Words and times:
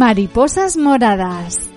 Mariposas 0.00 0.78
Moradas. 0.78 1.70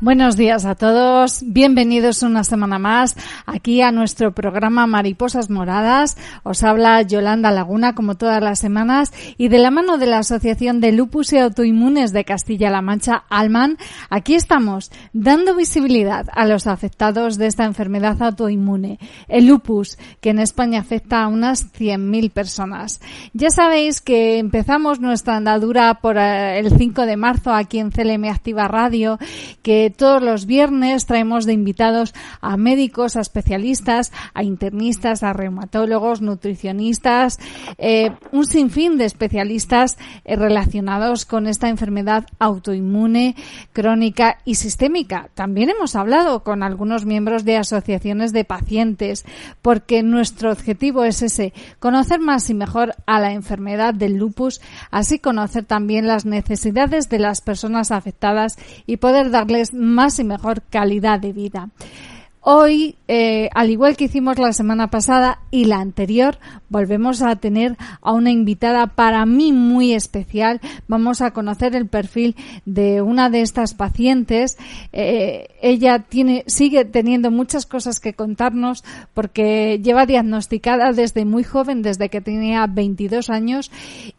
Buenos 0.00 0.36
días 0.36 0.64
a 0.66 0.74
todos, 0.74 1.42
bienvenidos 1.46 2.24
una 2.24 2.42
semana 2.42 2.78
más 2.78 3.16
aquí 3.54 3.80
a 3.82 3.92
nuestro 3.92 4.32
programa 4.32 4.86
Mariposas 4.86 5.48
Moradas. 5.48 6.16
Os 6.42 6.62
habla 6.64 7.00
Yolanda 7.02 7.52
Laguna 7.52 7.94
como 7.94 8.16
todas 8.16 8.42
las 8.42 8.58
semanas 8.58 9.12
y 9.38 9.48
de 9.48 9.58
la 9.58 9.70
mano 9.70 9.96
de 9.96 10.06
la 10.06 10.18
Asociación 10.18 10.80
de 10.80 10.92
Lupus 10.92 11.32
y 11.32 11.38
Autoinmunes 11.38 12.12
de 12.12 12.24
Castilla-La 12.24 12.82
Mancha, 12.82 13.24
Alman, 13.28 13.78
aquí 14.10 14.34
estamos 14.34 14.90
dando 15.12 15.54
visibilidad 15.54 16.26
a 16.32 16.46
los 16.46 16.66
afectados 16.66 17.38
de 17.38 17.46
esta 17.46 17.64
enfermedad 17.64 18.20
autoinmune, 18.22 18.98
el 19.28 19.46
lupus, 19.46 19.98
que 20.20 20.30
en 20.30 20.40
España 20.40 20.80
afecta 20.80 21.22
a 21.22 21.28
unas 21.28 21.72
100.000 21.72 22.30
personas. 22.30 23.00
Ya 23.32 23.50
sabéis 23.50 24.00
que 24.00 24.38
empezamos 24.38 25.00
nuestra 25.00 25.36
andadura 25.36 25.94
por 25.94 26.16
eh, 26.18 26.58
el 26.58 26.76
5 26.76 27.06
de 27.06 27.16
marzo 27.16 27.52
aquí 27.52 27.78
en 27.78 27.90
CLM 27.90 28.24
Activa 28.24 28.66
Radio, 28.66 29.18
que 29.62 29.94
todos 29.96 30.22
los 30.22 30.46
viernes 30.46 31.06
traemos 31.06 31.46
de 31.46 31.52
invitados 31.52 32.14
a 32.40 32.56
médicos, 32.56 33.16
a 33.16 33.20
a 34.34 34.42
internistas, 34.42 35.22
a 35.22 35.32
reumatólogos, 35.32 36.20
nutricionistas, 36.20 37.38
eh, 37.78 38.10
un 38.32 38.46
sinfín 38.46 38.98
de 38.98 39.04
especialistas 39.04 39.96
eh, 40.24 40.36
relacionados 40.36 41.24
con 41.24 41.46
esta 41.46 41.68
enfermedad 41.68 42.26
autoinmune, 42.38 43.36
crónica 43.72 44.38
y 44.44 44.56
sistémica. 44.56 45.28
También 45.34 45.70
hemos 45.70 45.96
hablado 45.96 46.42
con 46.42 46.62
algunos 46.62 47.04
miembros 47.04 47.44
de 47.44 47.56
asociaciones 47.56 48.32
de 48.32 48.44
pacientes, 48.44 49.24
porque 49.62 50.02
nuestro 50.02 50.50
objetivo 50.50 51.04
es 51.04 51.22
ese, 51.22 51.52
conocer 51.78 52.20
más 52.20 52.50
y 52.50 52.54
mejor 52.54 52.94
a 53.06 53.20
la 53.20 53.32
enfermedad 53.32 53.94
del 53.94 54.16
lupus, 54.16 54.60
así 54.90 55.18
conocer 55.18 55.64
también 55.64 56.06
las 56.06 56.24
necesidades 56.24 57.08
de 57.08 57.18
las 57.18 57.40
personas 57.40 57.90
afectadas 57.90 58.58
y 58.86 58.96
poder 58.96 59.30
darles 59.30 59.72
más 59.74 60.18
y 60.18 60.24
mejor 60.24 60.62
calidad 60.62 61.20
de 61.20 61.32
vida. 61.32 61.68
Hoy, 62.46 62.96
eh, 63.08 63.48
al 63.54 63.70
igual 63.70 63.96
que 63.96 64.04
hicimos 64.04 64.38
la 64.38 64.52
semana 64.52 64.90
pasada 64.90 65.38
y 65.50 65.64
la 65.64 65.78
anterior, 65.78 66.38
volvemos 66.68 67.22
a 67.22 67.36
tener 67.36 67.78
a 68.02 68.12
una 68.12 68.30
invitada 68.32 68.86
para 68.88 69.24
mí 69.24 69.54
muy 69.54 69.94
especial. 69.94 70.60
Vamos 70.86 71.22
a 71.22 71.30
conocer 71.30 71.74
el 71.74 71.88
perfil 71.88 72.36
de 72.66 73.00
una 73.00 73.30
de 73.30 73.40
estas 73.40 73.72
pacientes. 73.72 74.58
Eh, 74.92 75.48
ella 75.62 76.00
tiene, 76.00 76.44
sigue 76.46 76.84
teniendo 76.84 77.30
muchas 77.30 77.64
cosas 77.64 77.98
que 77.98 78.12
contarnos 78.12 78.84
porque 79.14 79.80
lleva 79.82 80.04
diagnosticada 80.04 80.92
desde 80.92 81.24
muy 81.24 81.44
joven, 81.44 81.80
desde 81.80 82.10
que 82.10 82.20
tenía 82.20 82.66
22 82.66 83.30
años 83.30 83.70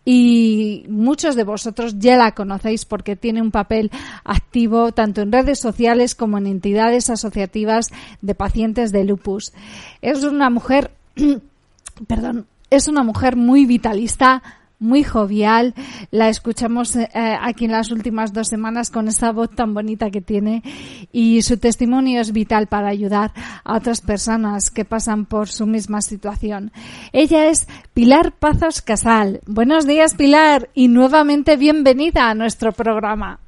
y 0.03 0.85
muchos 0.89 1.35
de 1.35 1.43
vosotros 1.43 1.99
ya 1.99 2.17
la 2.17 2.31
conocéis 2.31 2.85
porque 2.85 3.15
tiene 3.15 3.43
un 3.43 3.51
papel 3.51 3.91
activo 4.23 4.93
tanto 4.93 5.21
en 5.21 5.31
redes 5.31 5.59
sociales 5.59 6.15
como 6.15 6.39
en 6.39 6.47
entidades 6.47 7.11
asociativas 7.11 7.91
de 8.21 8.35
pacientes 8.35 8.91
de 8.91 9.03
lupus. 9.03 9.53
Es 10.01 10.23
una 10.23 10.49
mujer, 10.49 10.91
perdón, 12.07 12.47
es 12.69 12.87
una 12.87 13.03
mujer 13.03 13.35
muy 13.35 13.65
vitalista, 13.65 14.41
muy 14.79 15.03
jovial. 15.03 15.73
La 16.11 16.29
escuchamos 16.29 16.95
eh, 16.95 17.09
aquí 17.13 17.65
en 17.65 17.71
las 17.71 17.91
últimas 17.91 18.33
dos 18.33 18.47
semanas 18.47 18.89
con 18.89 19.07
esa 19.07 19.31
voz 19.31 19.51
tan 19.51 19.73
bonita 19.73 20.11
que 20.11 20.21
tiene 20.21 20.63
y 21.11 21.41
su 21.41 21.57
testimonio 21.57 22.21
es 22.21 22.31
vital 22.31 22.67
para 22.67 22.89
ayudar 22.89 23.31
a 23.63 23.77
otras 23.77 24.01
personas 24.01 24.69
que 24.69 24.85
pasan 24.85 25.25
por 25.25 25.49
su 25.49 25.65
misma 25.65 26.01
situación. 26.01 26.71
Ella 27.13 27.49
es 27.49 27.67
Pilar 27.93 28.33
Pazos 28.33 28.81
Casal. 28.81 29.41
Buenos 29.45 29.87
días, 29.87 30.15
Pilar, 30.15 30.69
y 30.73 30.87
nuevamente 30.87 31.57
bienvenida 31.57 32.29
a 32.29 32.35
nuestro 32.35 32.71
programa. 32.71 33.39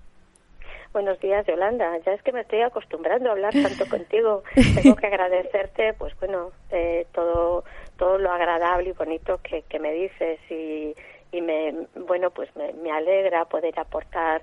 Buenos 0.98 1.20
días, 1.20 1.46
Yolanda. 1.46 1.96
Ya 2.08 2.14
es 2.14 2.24
que 2.24 2.32
me 2.32 2.42
estoy 2.42 2.62
acostumbrando 2.62 3.30
a 3.30 3.34
hablar 3.34 3.54
tanto 3.54 3.86
contigo. 3.90 4.42
Tengo 4.82 4.96
que 4.96 5.06
agradecerte, 5.06 5.94
pues 5.94 6.12
bueno, 6.20 6.50
eh, 6.72 7.06
todo 7.14 7.64
todo 8.00 8.18
lo 8.18 8.32
agradable 8.32 8.90
y 8.90 8.94
bonito 8.94 9.40
que, 9.44 9.62
que 9.70 9.78
me 9.78 9.94
dices 9.94 10.40
y, 10.50 10.96
y 11.32 11.42
me 11.42 11.86
bueno 12.08 12.32
pues 12.32 12.50
me, 12.56 12.74
me 12.74 12.92
alegra 12.92 13.46
poder 13.46 13.80
aportar 13.80 14.42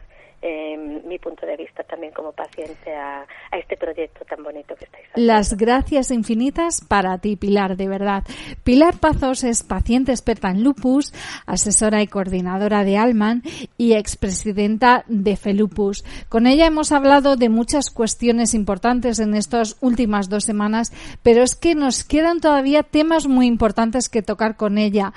mi 1.06 1.18
punto 1.18 1.46
de 1.46 1.56
vista 1.56 1.82
también 1.84 2.12
como 2.12 2.32
paciente 2.32 2.94
a, 2.94 3.26
este 3.52 3.76
proyecto 3.76 4.24
tan 4.24 4.42
bonito 4.42 4.74
que 4.74 4.84
estáis 4.84 5.06
haciendo. 5.10 5.32
Las 5.32 5.56
gracias 5.56 6.10
infinitas 6.10 6.82
para 6.86 7.16
ti, 7.18 7.36
Pilar, 7.36 7.76
de 7.76 7.88
verdad. 7.88 8.24
Pilar 8.62 8.98
Pazos 8.98 9.44
es 9.44 9.62
paciente 9.62 10.12
experta 10.12 10.50
en 10.50 10.62
lupus, 10.62 11.14
asesora 11.46 12.02
y 12.02 12.08
coordinadora 12.08 12.84
de 12.84 12.98
Alman 12.98 13.42
y 13.78 13.94
expresidenta 13.94 15.04
de 15.08 15.36
FELUPUS. 15.36 16.04
Con 16.28 16.46
ella 16.46 16.66
hemos 16.66 16.92
hablado 16.92 17.36
de 17.36 17.48
muchas 17.48 17.90
cuestiones 17.90 18.54
importantes 18.54 19.20
en 19.20 19.34
estas 19.34 19.78
últimas 19.80 20.28
dos 20.28 20.44
semanas, 20.44 20.92
pero 21.22 21.42
es 21.42 21.54
que 21.54 21.74
nos 21.74 22.04
quedan 22.04 22.40
todavía 22.40 22.82
temas 22.82 23.26
muy 23.28 23.46
importantes 23.46 24.08
que 24.08 24.22
tocar 24.22 24.56
con 24.56 24.78
ella. 24.78 25.12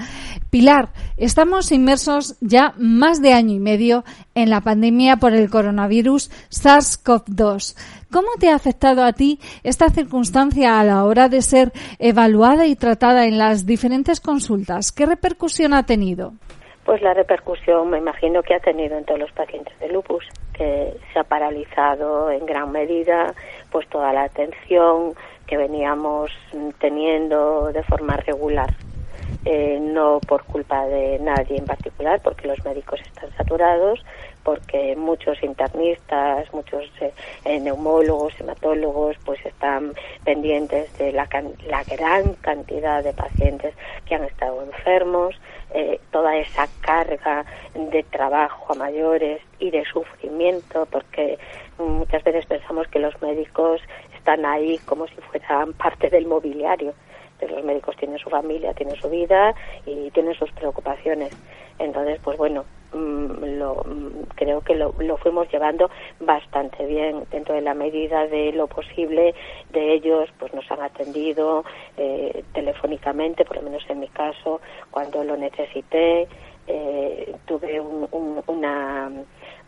Pilar, 0.50 0.90
estamos 1.18 1.72
inmersos 1.72 2.38
ya 2.40 2.74
más 2.78 3.22
de 3.22 3.34
año 3.34 3.54
y 3.54 3.60
medio 3.60 4.06
en 4.36 4.50
la 4.50 4.62
pandemia 4.62 5.17
por 5.20 5.34
el 5.34 5.50
coronavirus 5.50 6.30
SARS-CoV-2. 6.50 7.76
¿Cómo 8.12 8.30
te 8.40 8.50
ha 8.50 8.56
afectado 8.56 9.04
a 9.04 9.14
ti 9.14 9.40
esta 9.64 9.90
circunstancia 9.90 10.80
a 10.80 10.84
la 10.84 11.04
hora 11.04 11.30
de 11.30 11.42
ser 11.42 11.72
evaluada 12.00 12.66
y 12.66 12.76
tratada 12.76 13.26
en 13.26 13.38
las 13.38 13.66
diferentes 13.66 14.22
consultas? 14.22 14.92
¿Qué 14.92 15.06
repercusión 15.06 15.74
ha 15.74 15.84
tenido? 15.84 16.34
Pues 16.86 17.02
la 17.02 17.14
repercusión 17.14 17.90
me 17.90 17.98
imagino 17.98 18.42
que 18.42 18.56
ha 18.56 18.60
tenido 18.60 18.98
en 18.98 19.04
todos 19.04 19.20
los 19.20 19.32
pacientes 19.34 19.78
de 19.80 19.90
lupus, 19.90 20.24
que 20.54 20.94
se 21.12 21.20
ha 21.20 21.24
paralizado 21.26 22.32
en 22.32 22.46
gran 22.46 22.72
medida 22.72 23.34
pues 23.72 23.88
toda 23.90 24.14
la 24.14 24.24
atención 24.24 25.14
que 25.46 25.58
veníamos 25.58 26.32
teniendo 26.80 27.74
de 27.74 27.84
forma 27.84 28.16
regular. 28.18 28.74
Eh, 29.46 29.80
no 29.80 30.20
por 30.20 30.44
culpa 30.44 30.86
de 30.86 31.20
nadie 31.20 31.58
en 31.58 31.66
particular, 31.66 32.20
porque 32.22 32.48
los 32.48 32.64
médicos 32.66 33.00
están 33.02 33.32
saturados, 33.38 34.04
porque 34.48 34.96
muchos 34.96 35.44
internistas, 35.44 36.54
muchos 36.54 36.86
eh, 37.02 37.60
neumólogos, 37.60 38.32
hematólogos, 38.40 39.18
pues 39.26 39.46
están 39.46 39.92
pendientes 40.24 40.98
de 40.98 41.12
la, 41.12 41.28
la, 41.68 41.84
gran 41.84 42.34
cantidad 42.36 43.04
de 43.04 43.12
pacientes 43.12 43.76
que 44.06 44.16
han 44.16 44.24
estado 44.24 44.62
enfermos, 44.62 45.36
eh, 45.74 46.00
toda 46.12 46.38
esa 46.38 46.66
carga 46.80 47.44
de 47.74 48.04
trabajo 48.04 48.72
a 48.72 48.76
mayores 48.76 49.42
y 49.60 49.70
de 49.70 49.84
sufrimiento, 49.84 50.88
porque 50.90 51.38
muchas 51.78 52.24
veces 52.24 52.46
pensamos 52.46 52.88
que 52.88 53.00
los 53.00 53.22
médicos 53.22 53.82
están 54.16 54.46
ahí 54.46 54.78
como 54.86 55.08
si 55.08 55.16
fueran 55.30 55.74
parte 55.74 56.10
del 56.10 56.26
mobiliario. 56.26 56.94
los 57.42 57.66
médicos 57.66 57.98
tienen 57.98 58.18
su 58.18 58.30
familia, 58.30 58.74
tienen 58.74 58.96
su 58.96 59.10
vida 59.10 59.54
y 59.86 60.10
tienen 60.12 60.36
sus 60.36 60.54
preocupaciones. 60.54 61.36
Entonces, 61.80 62.18
pues 62.24 62.38
bueno, 62.38 62.64
lo, 62.94 63.84
mm, 63.86 64.24
creo 64.36 64.62
que 64.62 64.76
lo, 64.76 64.94
lo, 65.00 65.18
fuimos 65.18 65.52
llevando 65.52 65.90
bastante 66.20 66.86
bien 66.86 67.26
dentro 67.32 67.56
de 67.56 67.62
la 67.62 67.74
medida 67.74 68.28
de 68.28 68.52
lo 68.54 68.68
posible 68.68 69.36
de 69.72 69.94
ellos 69.94 70.30
pues 70.40 70.54
nos 70.54 70.70
han 70.72 70.82
atendido 70.82 71.66
eh, 71.98 72.44
telefónicamente 72.54 73.46
por 73.46 73.58
lo 73.58 73.64
menos 73.64 73.84
en 73.90 74.00
mi 74.00 74.08
caso 74.08 74.62
cuando 74.92 75.24
lo 75.24 75.36
necesité 75.38 76.28
eh, 76.68 77.36
tuve 77.46 77.80
un, 77.80 78.44
una 78.48 79.10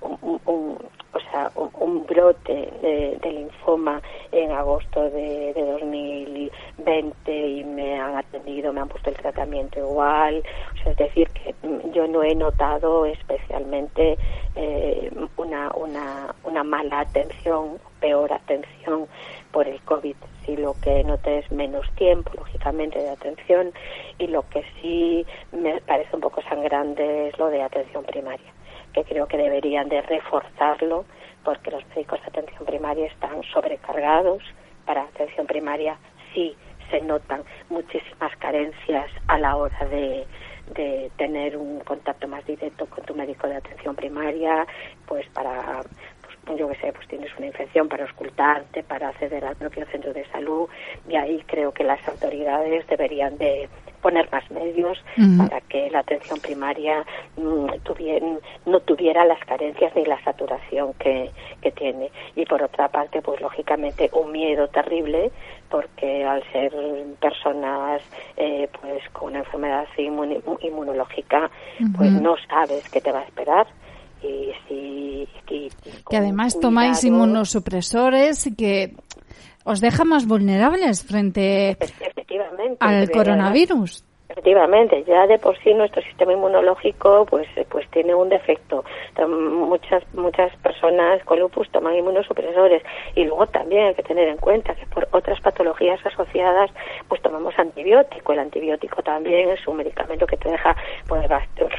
un, 0.02 0.78
o 1.14 1.20
sea, 1.32 1.52
un, 1.56 2.06
brote 2.06 2.72
de, 2.82 3.32
linfoma 3.32 4.02
en 4.32 4.52
agosto 4.52 5.10
de, 5.10 5.54
de, 5.54 5.66
2020 5.66 7.48
y 7.48 7.64
me 7.64 8.00
han 8.00 8.16
atendido, 8.16 8.72
me 8.74 8.82
han 8.82 8.88
puesto 8.88 9.10
el 9.10 9.18
tratamiento 9.18 9.80
igual. 9.80 10.44
O 10.74 10.84
sea, 10.84 10.92
es 10.92 10.98
decir, 10.98 11.30
que 11.30 11.56
yo 11.94 12.08
no 12.08 12.24
he 12.24 12.36
notado 12.36 13.06
especialmente 13.06 14.18
eh, 14.56 15.12
una, 15.38 15.72
una, 15.76 16.36
una 16.44 16.64
mala 16.64 17.02
atención, 17.02 17.80
peor 18.00 18.32
atención 18.32 19.08
por 19.52 19.68
el 19.68 19.82
COVID. 19.82 20.16
Sí, 20.46 20.56
lo 20.58 20.74
que 20.82 21.04
noté 21.04 21.40
es 21.40 21.52
menos 21.52 21.90
tiempo, 21.96 22.32
lógicamente, 22.36 23.00
de 23.00 23.10
atención 23.10 23.72
y 24.18 24.28
lo 24.28 24.48
que 24.50 24.64
sí 24.82 25.26
me 25.52 25.82
parece 25.82 26.16
un 26.16 26.22
poco 26.22 26.42
sangrante 26.44 27.30
es 27.30 27.38
lo 27.38 27.48
de 27.48 27.62
atención 27.62 28.04
primaria 28.04 28.54
que 28.94 29.04
creo 29.04 29.28
que 29.28 29.38
deberían 29.38 29.90
de 29.90 30.02
reforzarlo 30.02 31.06
porque 31.44 31.72
los 31.72 31.88
médicos 31.90 32.20
de 32.22 32.28
atención 32.28 32.66
primaria 32.66 33.08
están 33.08 33.42
sobrecargados. 33.54 34.44
Para 34.86 35.04
atención 35.04 35.48
primaria 35.48 35.98
sí 36.34 36.56
se 36.90 37.02
notan 37.02 37.44
muchísimas 37.70 38.36
carencias 38.38 39.10
a 39.28 39.38
la 39.38 39.56
hora 39.56 39.86
de, 39.86 40.26
de 40.74 41.12
tener 41.18 41.56
un 41.56 41.80
contacto 41.82 42.28
más 42.28 42.46
directo 42.46 42.86
con 42.88 43.04
tu 43.06 43.14
médico 43.16 43.48
de 43.48 43.58
atención 43.58 43.96
primaria, 43.96 44.66
pues 45.06 45.28
para 45.30 45.84
yo 46.58 46.68
que 46.68 46.76
sé, 46.78 46.92
pues 46.94 47.08
tienes 47.08 47.30
una 47.38 47.48
infección 47.48 47.88
para 47.88 48.06
ocultarte, 48.06 48.84
para 48.84 49.10
acceder 49.10 49.46
al 49.46 49.56
propio 49.56 49.86
centro 49.88 50.14
de 50.14 50.26
salud, 50.28 50.68
y 51.08 51.16
ahí 51.16 51.44
creo 51.46 51.72
que 51.72 51.84
las 51.84 52.06
autoridades 52.08 52.88
deberían 52.88 53.38
de 53.38 53.70
poner 54.02 54.30
más 54.32 54.50
medios 54.52 54.98
para 55.38 55.62
que 55.62 55.90
la 55.90 56.00
atención 56.00 56.40
primaria 56.40 57.06
mm, 57.38 57.68
no 58.66 58.80
tuviera 58.82 59.26
las 59.26 59.40
carencias 59.46 59.94
ni 59.96 60.06
la 60.06 60.22
saturación 60.24 60.94
que, 60.94 61.32
que 61.62 61.72
tiene. 61.72 62.12
Y 62.36 62.46
por 62.46 62.62
otra 62.64 62.88
parte, 62.90 63.22
pues 63.22 63.42
lógicamente 63.42 64.10
un 64.14 64.32
miedo 64.32 64.68
terrible 64.70 65.32
porque 65.70 66.26
al 66.26 66.44
ser 66.52 66.74
personas 67.20 68.02
eh, 68.38 68.68
pues 68.82 69.04
con 69.14 69.30
una 69.30 69.40
enfermedad 69.40 69.88
inmunológica, 69.98 71.50
pues 71.96 72.12
no 72.12 72.36
sabes 72.50 72.90
qué 72.90 73.02
te 73.02 73.12
va 73.12 73.20
a 73.20 73.24
esperar. 73.24 73.68
Y 74.22 74.52
si 74.68 75.28
que 76.10 76.18
además 76.18 76.60
tomáis 76.60 77.04
inmunosupresores 77.04 78.48
y 78.48 78.56
que 78.56 78.96
os 79.64 79.82
deja 79.82 80.04
más 80.04 80.26
vulnerables 80.26 81.04
frente 81.04 81.78
al 82.80 83.10
coronavirus. 83.12 84.04
Efectivamente, 84.40 85.04
ya 85.04 85.28
de 85.28 85.38
por 85.38 85.58
sí 85.60 85.74
nuestro 85.74 86.02
sistema 86.02 86.32
inmunológico 86.32 87.26
pues 87.30 87.46
eh, 87.58 87.66
pues 87.70 87.86
tiene 87.90 88.16
un 88.16 88.30
defecto. 88.30 88.86
Muchas 89.28 90.02
muchas 90.14 90.56
personas 90.64 91.22
con 91.26 91.40
lupus 91.40 91.70
toman 91.72 91.96
inmunosupresores 91.96 92.82
y 93.16 93.26
luego 93.26 93.48
también 93.48 93.88
hay 93.88 93.96
que 93.96 94.04
tener 94.04 94.30
en 94.30 94.38
cuenta 94.38 94.74
que 94.76 94.86
por 94.86 95.10
otras 95.12 95.42
patologías 95.42 96.00
asociadas 96.06 96.72
pues 97.10 97.22
tomamos 97.22 97.54
antibiótico. 97.60 98.32
El 98.32 98.40
antibiótico 98.40 99.02
también 99.04 99.50
es 99.50 99.68
un 99.68 99.76
medicamento 99.76 100.26
que 100.26 100.38
te 100.38 100.50
deja 100.50 100.74
pues 101.10 101.28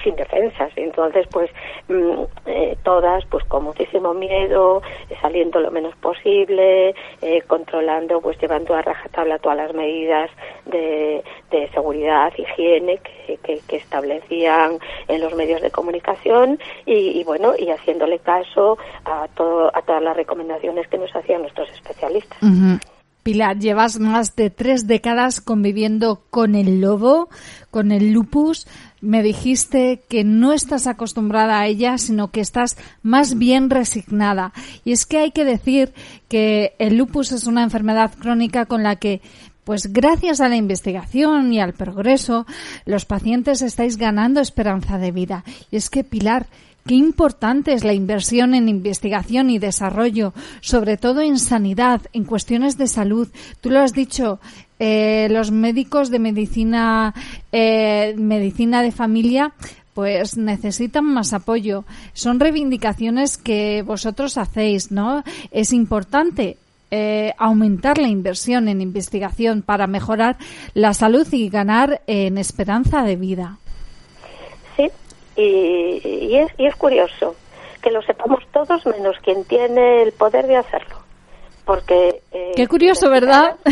sin 0.04 0.14
defensas. 0.16 0.70
Entonces 0.76 1.26
pues 1.32 1.50
mm, 1.88 2.24
eh, 2.44 2.76
todas 2.82 3.24
pues 3.30 3.42
con 3.44 3.64
muchísimo 3.64 4.12
miedo, 4.12 4.82
saliendo 5.22 5.60
lo 5.60 5.70
menos 5.70 5.96
posible, 5.96 6.94
eh, 7.22 7.40
controlando 7.46 8.20
pues 8.20 8.38
llevando 8.38 8.74
a 8.74 8.82
rajatabla 8.82 9.38
todas 9.38 9.56
las 9.56 9.72
medidas 9.72 10.30
de, 10.66 11.24
de 11.50 11.70
seguridad 11.70 12.30
higiene 12.52 12.98
que, 12.98 13.38
que, 13.66 13.76
establecían 13.76 14.78
en 15.08 15.20
los 15.20 15.34
medios 15.34 15.60
de 15.62 15.70
comunicación 15.70 16.58
y, 16.86 17.22
bueno 17.24 17.54
y 17.58 17.70
haciéndole 17.70 18.18
caso 18.18 18.78
a 19.04 19.28
todo, 19.34 19.70
a 19.74 19.82
todas 19.82 20.02
las 20.02 20.16
recomendaciones 20.16 20.88
que 20.88 20.98
nos 20.98 21.14
hacían 21.14 21.42
nuestros 21.42 21.70
especialistas. 21.70 22.38
Pilar, 23.22 23.58
llevas 23.58 23.98
más 23.98 24.34
de 24.34 24.48
tres 24.48 24.86
décadas 24.86 25.42
conviviendo 25.42 26.22
con 26.30 26.54
el 26.54 26.80
lobo, 26.80 27.28
con 27.70 27.92
el 27.92 28.12
lupus. 28.12 28.66
Me 29.00 29.22
dijiste 29.22 30.02
que 30.08 30.24
no 30.24 30.52
estás 30.52 30.86
acostumbrada 30.86 31.60
a 31.60 31.66
ella, 31.66 31.98
sino 31.98 32.30
que 32.30 32.40
estás 32.40 32.76
más 33.02 33.38
bien 33.38 33.70
resignada. 33.70 34.52
Y 34.84 34.92
es 34.92 35.06
que 35.06 35.18
hay 35.18 35.30
que 35.30 35.44
decir 35.44 35.92
que 36.28 36.74
el 36.78 36.96
lupus 36.96 37.32
es 37.32 37.46
una 37.46 37.62
enfermedad 37.62 38.12
crónica 38.18 38.66
con 38.66 38.82
la 38.82 38.96
que 38.96 39.20
pues 39.64 39.92
gracias 39.92 40.40
a 40.40 40.48
la 40.48 40.56
investigación 40.56 41.52
y 41.52 41.60
al 41.60 41.74
progreso, 41.74 42.44
los 42.86 43.04
pacientes 43.04 43.62
estáis 43.62 43.98
ganando 43.98 44.40
esperanza 44.40 44.98
de 44.98 45.12
vida. 45.12 45.44
Y 45.70 45.76
es 45.76 45.90
que, 45.90 46.02
Pilar, 46.02 46.48
qué 46.86 46.94
importante 46.94 47.72
es 47.72 47.84
la 47.84 47.92
inversión 47.92 48.54
en 48.54 48.68
investigación 48.68 49.50
y 49.50 49.58
desarrollo, 49.58 50.32
sobre 50.60 50.96
todo 50.96 51.20
en 51.20 51.38
sanidad, 51.38 52.02
en 52.12 52.24
cuestiones 52.24 52.76
de 52.78 52.86
salud. 52.86 53.28
Tú 53.60 53.70
lo 53.70 53.80
has 53.80 53.92
dicho, 53.92 54.40
eh, 54.78 55.28
los 55.30 55.50
médicos 55.50 56.10
de 56.10 56.18
medicina, 56.18 57.14
eh, 57.52 58.14
medicina 58.16 58.82
de 58.82 58.92
familia, 58.92 59.52
pues 59.94 60.36
necesitan 60.36 61.04
más 61.04 61.32
apoyo. 61.32 61.84
Son 62.14 62.40
reivindicaciones 62.40 63.36
que 63.36 63.82
vosotros 63.82 64.38
hacéis, 64.38 64.90
¿no? 64.90 65.22
Es 65.50 65.72
importante 65.72 66.56
eh, 66.90 67.34
aumentar 67.38 67.98
la 67.98 68.08
inversión 68.08 68.66
en 68.68 68.80
investigación 68.80 69.62
para 69.62 69.86
mejorar 69.86 70.38
la 70.74 70.94
salud 70.94 71.26
y 71.30 71.48
ganar 71.48 72.02
en 72.06 72.38
esperanza 72.38 73.02
de 73.02 73.16
vida. 73.16 73.58
Y, 75.42 76.36
es, 76.36 76.50
y 76.58 76.66
es 76.66 76.76
curioso 76.76 77.34
que 77.82 77.90
lo 77.90 78.02
sepamos 78.02 78.44
todos 78.52 78.84
menos 78.86 79.16
quien 79.22 79.44
tiene 79.44 80.02
el 80.02 80.12
poder 80.12 80.46
de 80.46 80.56
hacerlo. 80.56 80.96
Porque. 81.64 82.22
Eh, 82.32 82.52
Qué 82.56 82.66
curioso, 82.66 83.10
¿verdad? 83.10 83.56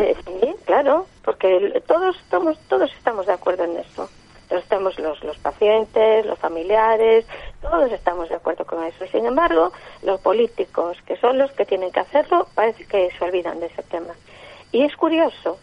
Eh, 0.00 0.14
sí, 0.24 0.54
claro, 0.64 1.06
porque 1.24 1.82
todos 1.86 2.16
estamos, 2.22 2.58
todos 2.68 2.90
estamos 2.96 3.26
de 3.26 3.32
acuerdo 3.32 3.64
en 3.64 3.78
eso 3.78 4.08
estamos 4.56 4.98
los, 4.98 5.22
los 5.22 5.36
pacientes, 5.38 6.24
los 6.24 6.38
familiares, 6.38 7.26
todos 7.60 7.90
estamos 7.92 8.28
de 8.28 8.36
acuerdo 8.36 8.64
con 8.64 8.82
eso. 8.84 9.06
Sin 9.10 9.26
embargo, 9.26 9.72
los 10.02 10.20
políticos, 10.20 10.96
que 11.06 11.16
son 11.16 11.38
los 11.38 11.52
que 11.52 11.66
tienen 11.66 11.92
que 11.92 12.00
hacerlo, 12.00 12.46
parece 12.54 12.86
que 12.86 13.10
se 13.10 13.24
olvidan 13.24 13.60
de 13.60 13.66
ese 13.66 13.82
tema. 13.84 14.14
Y 14.72 14.84
es 14.84 14.96
curioso, 14.96 15.58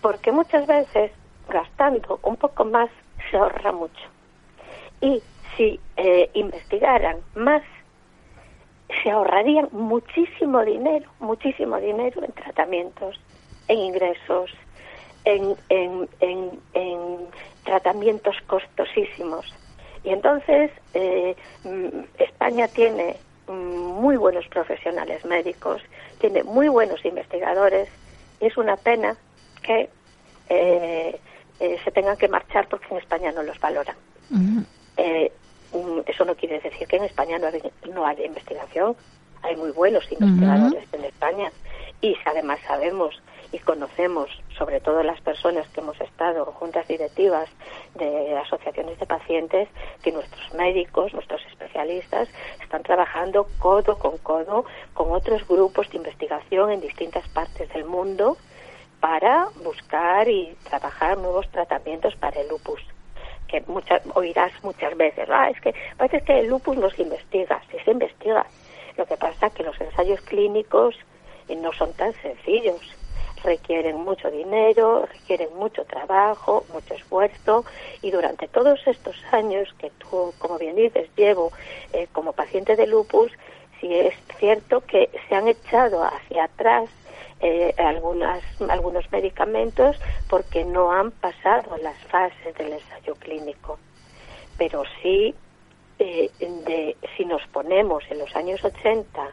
porque 0.00 0.30
muchas 0.32 0.66
veces 0.66 1.10
gastando 1.48 2.20
un 2.22 2.36
poco 2.36 2.64
más 2.64 2.90
se 3.30 3.36
ahorra 3.36 3.72
mucho. 3.72 4.11
Y 5.02 5.22
si 5.56 5.78
eh, 5.96 6.30
investigaran 6.32 7.18
más, 7.34 7.62
se 9.02 9.10
ahorrarían 9.10 9.68
muchísimo 9.72 10.64
dinero, 10.64 11.10
muchísimo 11.20 11.78
dinero 11.78 12.24
en 12.24 12.32
tratamientos, 12.32 13.20
en 13.68 13.78
ingresos, 13.78 14.50
en, 15.24 15.56
en, 15.68 16.08
en, 16.20 17.26
tratamientos 17.64 18.36
costosísimos. 18.46 19.46
Y 20.04 20.10
entonces 20.10 20.70
eh, 20.94 21.36
mm, 21.64 22.00
España 22.18 22.66
tiene 22.68 23.16
mm, 23.46 23.52
muy 23.52 24.16
buenos 24.16 24.46
profesionales 24.48 25.24
médicos, 25.24 25.80
tiene 26.20 26.42
muy 26.42 26.68
buenos 26.68 27.04
investigadores 27.04 27.88
y 28.40 28.46
es 28.46 28.56
una 28.56 28.76
pena 28.76 29.16
que 29.62 29.88
eh, 30.48 31.20
eh, 31.60 31.78
se 31.84 31.90
tengan 31.92 32.16
que 32.16 32.28
marchar 32.28 32.68
porque 32.68 32.86
en 32.90 32.96
España 32.96 33.30
no 33.30 33.42
los 33.44 33.58
valoran. 33.60 33.96
Mm, 35.72 36.00
eso 36.06 36.24
no 36.24 36.34
quiere 36.34 36.60
decir 36.60 36.86
que 36.86 36.96
en 36.96 37.04
España 37.04 37.38
no 37.38 37.46
hay, 37.46 37.62
no 37.90 38.06
hay 38.06 38.24
investigación. 38.24 38.96
Hay 39.42 39.56
muy 39.56 39.72
buenos 39.72 40.10
investigadores 40.12 40.84
en 40.92 41.04
España 41.04 41.50
y 42.00 42.16
además 42.24 42.60
sabemos 42.66 43.20
y 43.50 43.58
conocemos, 43.58 44.30
sobre 44.56 44.80
todo 44.80 45.02
las 45.02 45.20
personas 45.20 45.68
que 45.68 45.80
hemos 45.80 46.00
estado 46.00 46.44
juntas 46.46 46.86
directivas 46.86 47.48
de 47.94 48.36
asociaciones 48.38 48.98
de 49.00 49.06
pacientes, 49.06 49.68
que 50.02 50.12
nuestros 50.12 50.54
médicos, 50.54 51.12
nuestros 51.12 51.44
especialistas, 51.46 52.28
están 52.62 52.82
trabajando 52.82 53.46
codo 53.58 53.98
con 53.98 54.16
codo 54.18 54.64
con 54.94 55.10
otros 55.10 55.46
grupos 55.48 55.90
de 55.90 55.96
investigación 55.96 56.70
en 56.70 56.80
distintas 56.80 57.26
partes 57.28 57.68
del 57.72 57.84
mundo 57.84 58.36
para 59.00 59.48
buscar 59.64 60.28
y 60.28 60.56
trabajar 60.68 61.18
nuevos 61.18 61.50
tratamientos 61.50 62.14
para 62.16 62.40
el 62.40 62.48
lupus 62.48 62.80
que 63.52 63.62
muchas, 63.66 64.00
oirás 64.14 64.50
muchas 64.62 64.96
veces, 64.96 65.28
ah, 65.30 65.50
es 65.50 65.60
que 65.60 65.74
parece 65.98 66.22
que 66.22 66.40
el 66.40 66.46
lupus 66.46 66.76
no 66.78 66.88
se 66.88 67.02
investiga, 67.02 67.60
sí 67.70 67.76
se 67.84 67.90
investiga. 67.90 68.46
Lo 68.96 69.04
que 69.04 69.16
pasa 69.18 69.46
es 69.46 69.52
que 69.52 69.62
los 69.62 69.78
ensayos 69.78 70.20
clínicos 70.22 70.96
eh, 71.48 71.56
no 71.56 71.70
son 71.72 71.92
tan 71.92 72.14
sencillos 72.22 72.80
requieren 73.44 73.96
mucho 74.00 74.30
dinero, 74.30 75.04
requieren 75.06 75.48
mucho 75.56 75.84
trabajo, 75.84 76.64
mucho 76.72 76.94
esfuerzo 76.94 77.64
y 78.00 78.12
durante 78.12 78.46
todos 78.46 78.80
estos 78.86 79.16
años 79.32 79.68
que 79.78 79.90
tú, 79.98 80.32
como 80.38 80.58
bien 80.58 80.76
dices, 80.76 81.10
llevo 81.16 81.50
eh, 81.92 82.06
como 82.12 82.32
paciente 82.32 82.76
de 82.76 82.86
lupus, 82.86 83.32
sí 83.80 83.92
es 83.92 84.14
cierto 84.38 84.80
que 84.82 85.10
se 85.28 85.34
han 85.34 85.48
echado 85.48 86.04
hacia 86.04 86.44
atrás 86.44 86.88
eh, 87.42 87.74
algunas, 87.76 88.42
algunos 88.68 89.10
medicamentos 89.10 89.96
porque 90.28 90.64
no 90.64 90.92
han 90.92 91.10
pasado 91.10 91.76
las 91.78 91.98
fases 92.04 92.54
del 92.56 92.72
ensayo 92.72 93.14
clínico. 93.16 93.78
Pero 94.56 94.84
sí, 95.02 95.34
eh, 95.98 96.30
de, 96.38 96.96
si 97.16 97.24
nos 97.24 97.46
ponemos 97.48 98.04
en 98.10 98.18
los 98.18 98.34
años 98.36 98.62
80, 98.64 99.28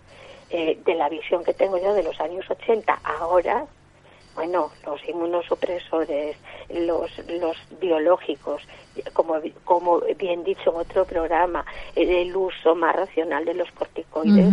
de 0.49 0.95
la 0.95 1.09
visión 1.09 1.43
que 1.43 1.53
tengo 1.53 1.77
yo 1.77 1.93
de 1.93 2.01
los 2.01 2.19
años 2.19 2.43
80 2.49 3.01
ahora, 3.03 3.67
bueno, 4.33 4.71
los 4.83 5.07
inmunosupresores, 5.07 6.37
los, 6.69 7.11
los 7.27 7.57
biológicos, 7.79 8.63
como, 9.13 9.35
como 9.63 9.99
bien 10.17 10.43
dicho 10.43 10.71
en 10.71 10.77
otro 10.77 11.05
programa, 11.05 11.63
el 11.95 12.35
uso 12.35 12.73
más 12.73 12.95
racional 12.95 13.45
de 13.45 13.53
los 13.53 13.71
corticoides 13.73 14.51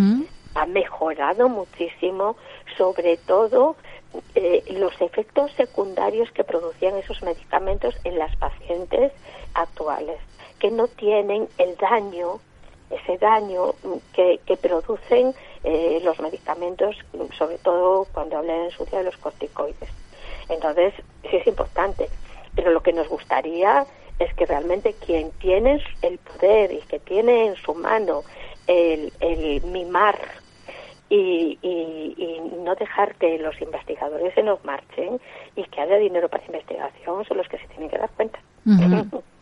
ha 0.57 0.65
mejorado 0.65 1.49
muchísimo, 1.49 2.37
sobre 2.79 3.19
todo 3.19 3.77
eh, 4.35 4.65
los 4.71 4.99
efectos 5.03 5.53
secundarios 5.53 6.31
que 6.33 6.45
producían 6.45 6.97
esos 6.97 7.23
medicamentos 7.23 7.95
en 8.05 8.19
las 8.19 8.35
pacientes 8.37 9.13
actuales, 9.53 10.19
que 10.59 10.71
no 10.71 10.89
tienen 10.89 11.47
el 11.59 11.77
daño, 11.77 12.41
ese 12.89 13.19
daño 13.19 13.75
que, 14.15 14.41
producen 14.63 15.35
eh, 15.63 16.01
los 16.03 16.19
medicamentos, 16.21 16.97
sobre 17.37 17.59
todo 17.59 18.07
cuando 18.15 18.39
hablan 18.39 18.63
en 18.63 18.71
su 18.71 18.87
de 18.87 19.05
los 19.05 19.17
corticoides. 19.19 19.91
Entonces, 20.49 20.95
sí 21.31 21.37
es 21.37 21.47
importante, 21.47 22.09
pero 22.55 22.71
lo 22.71 22.83
que 22.83 22.95
nos 22.95 23.09
gustaría 23.09 23.85
es 24.19 24.33
que 24.35 24.47
realmente 24.47 24.95
quien 24.95 25.33
tiene 25.33 25.83
el 26.01 26.17
poder 26.17 26.73
y 26.73 26.81
que 26.83 26.99
tiene 26.99 27.49
en 27.49 27.57
su 27.57 27.75
mano 27.75 28.23
el, 28.67 29.13
el 29.21 29.63
mimar 29.65 30.17
y, 31.09 31.59
y, 31.63 32.41
no 32.65 32.75
dejar 32.75 33.15
que 33.17 33.39
los 33.39 33.61
investigadores 33.61 34.35
se 34.35 34.43
nos 34.43 34.65
marchen 34.65 35.21
y 35.55 35.63
que 35.65 35.81
haya 35.81 35.97
dinero 35.99 36.29
para 36.29 36.45
investigación 36.47 37.25
son 37.25 37.37
los 37.37 37.49
que 37.49 37.59
se 37.59 37.67
tienen 37.69 37.89
que 37.89 37.99
dar 37.99 38.11
cuenta. 38.11 38.41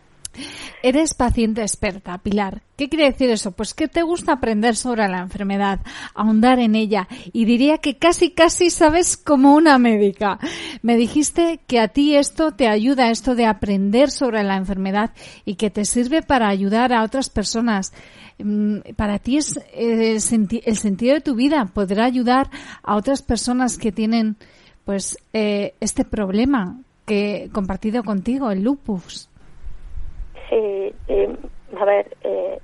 Eres 0.83 1.13
paciente 1.13 1.61
experta, 1.61 2.17
Pilar. 2.19 2.61
¿Qué 2.77 2.89
quiere 2.89 3.05
decir 3.05 3.29
eso? 3.29 3.51
Pues 3.51 3.73
que 3.73 3.87
te 3.87 4.03
gusta 4.03 4.33
aprender 4.33 4.75
sobre 4.75 5.07
la 5.07 5.19
enfermedad, 5.19 5.79
ahondar 6.13 6.59
en 6.59 6.75
ella 6.75 7.07
y 7.31 7.45
diría 7.45 7.77
que 7.77 7.97
casi 7.97 8.31
casi 8.31 8.69
sabes 8.69 9.17
como 9.17 9.55
una 9.55 9.77
médica. 9.77 10.39
Me 10.81 10.97
dijiste 10.97 11.59
que 11.67 11.79
a 11.79 11.87
ti 11.87 12.15
esto 12.15 12.51
te 12.51 12.67
ayuda, 12.67 13.09
esto 13.11 13.33
de 13.35 13.45
aprender 13.45 14.11
sobre 14.11 14.43
la 14.43 14.57
enfermedad 14.57 15.11
y 15.45 15.55
que 15.55 15.69
te 15.69 15.85
sirve 15.85 16.21
para 16.21 16.49
ayudar 16.49 16.93
a 16.93 17.03
otras 17.03 17.29
personas. 17.29 17.93
Mm, 18.37 18.79
para 18.97 19.19
ti 19.19 19.37
es 19.37 19.57
eh, 19.73 20.17
el, 20.65 20.77
sentido 20.77 21.13
de 21.15 21.21
tu 21.21 21.35
vida, 21.35 21.65
poder 21.65 22.01
ayudar 22.01 22.49
a 22.83 22.95
otras 22.95 23.21
personas 23.21 23.77
que 23.77 23.91
tienen 23.91 24.35
pues 24.83 25.17
eh, 25.33 25.73
este 25.79 26.03
problema 26.03 26.77
que 27.05 27.49
compartido 27.53 28.03
contigo, 28.03 28.51
el 28.51 28.63
lupus. 28.63 29.29
Sí, 30.49 30.93
eh, 31.07 31.35
a 31.79 31.85
ver, 31.85 32.15
eh, 32.21 32.59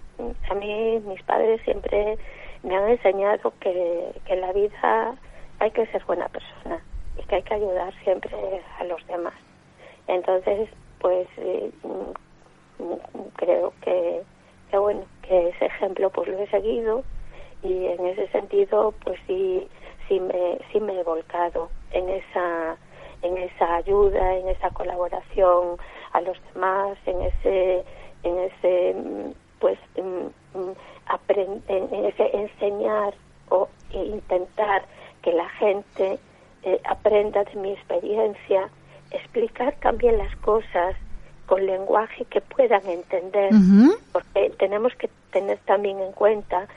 a 0.50 0.54
mí 0.54 1.00
mis 1.00 1.22
padres 1.24 1.62
siempre 1.64 2.18
me 2.64 2.76
han 2.76 2.90
enseñado 2.90 3.54
que, 3.60 4.14
que 4.26 4.34
en 4.34 4.42
la 4.42 4.54
vida 4.54 5.16
hay 5.60 5.72
que 5.72 5.86
ser 5.88 6.04
buena 6.06 6.28
persona 6.30 6.84
y 7.18 7.24
que 7.24 7.36
hay 7.36 7.44
que 7.44 7.54
ayudar 7.56 7.94
siempre 8.04 8.32
a 8.80 8.84
los 8.84 9.06
demás. 9.08 9.34
Entonces, 10.08 10.70
pues 11.00 11.28
eh, 11.38 11.72
creo 13.38 13.74
que, 13.82 14.22
que, 14.70 14.78
bueno, 14.78 15.02
que 15.24 15.50
ese 15.50 15.66
ejemplo 15.66 16.10
pues 16.10 16.28
lo 16.28 16.38
he 16.40 16.48
seguido 16.48 17.04
y 17.64 17.88
en 17.88 18.06
ese 18.06 18.28
sentido 18.30 18.94
pues 19.04 19.20
sí, 19.28 19.68
sí 20.08 20.20
me, 20.20 20.60
sí 20.72 20.80
me 20.80 21.00
he 21.00 21.04
volcado 21.04 21.70
en 21.92 22.10
esa, 22.10 22.78
en 23.22 23.38
esa 23.38 23.76
ayuda, 23.76 24.36
en 24.36 24.50
esa 24.50 24.70
colaboración 24.72 25.78
a 26.14 26.22
los 26.22 26.38
demás, 26.54 26.98
en 27.06 27.22
ese, 27.22 27.84
en 28.24 28.40
ese, 28.40 28.96
pues, 29.60 29.80
en, 29.96 30.32
en 31.68 32.06
ese 32.06 32.38
enseñar 32.38 33.14
o 33.50 33.68
intentar 33.92 34.84
que 35.22 35.34
la 35.34 35.50
gente 35.50 36.20
eh, 36.64 36.80
aprenda 36.86 37.44
de 37.44 37.56
mi 37.56 37.72
experiencia, 37.72 38.70
explicar 39.12 39.76
también 39.82 40.18
las 40.18 40.36
cosas 40.38 40.96
con 41.48 41.66
lenguaje 41.66 42.24
que 42.26 42.40
puedan 42.40 42.86
entender, 42.88 43.50
porque 44.14 44.52
tenemos 44.58 44.94
que 44.96 45.10
tener 45.32 45.58
también 45.66 46.00
en 46.00 46.14
cuenta 46.14 46.68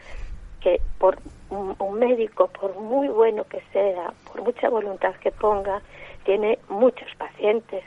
que 0.60 0.80
por 0.98 1.18
un, 1.50 1.98
médico, 1.98 2.48
por 2.48 2.74
muy 2.76 3.08
bueno 3.08 3.44
que 3.44 3.62
sea, 3.72 4.12
por 4.26 4.42
mucha 4.42 4.68
voluntad 4.68 5.14
que 5.16 5.30
ponga, 5.30 5.80
tiene 6.24 6.58
muchos 6.68 7.08
pacientes 7.16 7.84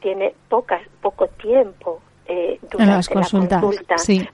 tiene 0.00 0.34
pocas, 0.48 0.82
poco 1.00 1.28
tiempo 1.28 2.00
eh, 2.26 2.58
durante 2.70 3.14
la 3.14 3.22
consulta 3.22 3.62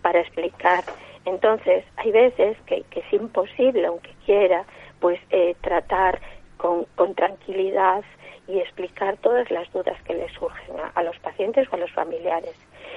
para 0.01 0.21
explicar. 0.21 0.85
Entonces, 1.25 1.85
hay 1.97 2.11
veces 2.11 2.57
que, 2.67 2.83
que, 2.91 3.01
es 3.01 3.13
imposible, 3.13 3.87
aunque 3.87 4.11
quiera, 4.25 4.65
pues 5.01 5.21
eh, 5.31 5.55
tratar 5.61 6.21
con, 6.57 6.85
con, 6.97 7.15
tranquilidad 7.15 8.03
y 8.49 8.59
explicar 8.59 9.17
todas 9.19 9.51
las 9.51 9.71
dudas 9.73 10.01
que 10.03 10.15
le 10.15 10.29
surgen 10.31 10.77
a, 10.95 11.03
los 11.03 11.19
pacientes 11.21 11.69
o 11.71 11.77
a 11.77 11.79
los 11.79 11.93
familiares. 11.93 12.55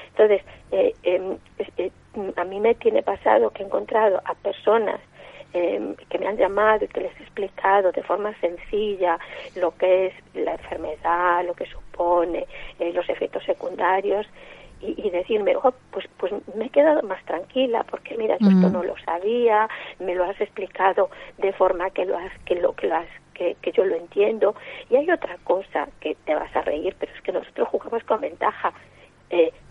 Entonces, 0.10 0.42
eh, 0.72 0.94
em, 1.04 1.38
eh, 1.78 1.92
a 2.36 2.44
mí 2.46 2.60
me 2.60 2.74
tiene 2.76 3.04
pasado 3.04 3.52
que 3.52 3.64
he 3.64 3.66
encontrado 3.66 4.22
a 4.26 4.34
personas 4.36 5.00
Em, 5.58 5.96
que 6.10 6.20
me 6.20 6.28
han 6.28 6.36
llamado 6.36 6.84
y 6.84 6.90
que 6.90 7.00
les 7.00 7.18
he 7.18 7.24
explicado 7.24 7.94
de 7.94 8.04
forma 8.04 8.38
sencilla 8.42 9.18
lo 9.56 9.72
que 9.78 10.08
es 10.08 10.14
la 10.34 10.52
enfermedad, 10.52 11.46
lo 11.46 11.54
que 11.54 11.66
supone, 11.66 12.46
eh, 12.78 12.92
los 12.92 13.08
efectos 13.08 13.42
secundarios 13.46 14.28
y, 14.82 15.10
decirme, 15.12 15.56
oh, 15.56 15.74
pues, 15.92 16.10
pues 16.18 16.34
me 16.56 16.66
he 16.66 16.70
quedado 16.70 17.02
más 17.04 17.24
tranquila 17.24 17.86
porque 17.90 18.18
mira, 18.18 18.36
yo 18.42 18.50
esto 18.50 18.68
mm. 18.68 18.74
no 18.74 18.84
lo 18.84 18.98
sabía, 19.06 19.70
me 20.00 20.14
lo 20.14 20.26
has 20.26 20.40
explicado 20.42 21.10
de 21.38 21.54
forma 21.54 21.90
que 21.92 22.04
lo 22.04 22.18
has, 22.18 22.34
que 22.44 22.56
lo 22.56 22.74
que 22.74 22.88
lo 22.88 22.98
has 22.98 23.08
que, 23.34 23.56
que, 23.62 23.72
yo 23.72 23.86
lo 23.86 23.96
entiendo. 23.96 24.56
Y 24.90 24.98
hay 24.98 25.10
otra 25.10 25.38
cosa 25.46 25.88
que 26.02 26.18
te 26.26 26.36
vas 26.36 26.54
a 26.54 26.64
reír, 26.64 26.94
pero 27.00 27.14
es 27.14 27.22
que 27.22 27.32
nosotros 27.32 27.70
jugamos 27.70 28.04
con 28.04 28.20
ventaja. 28.20 28.74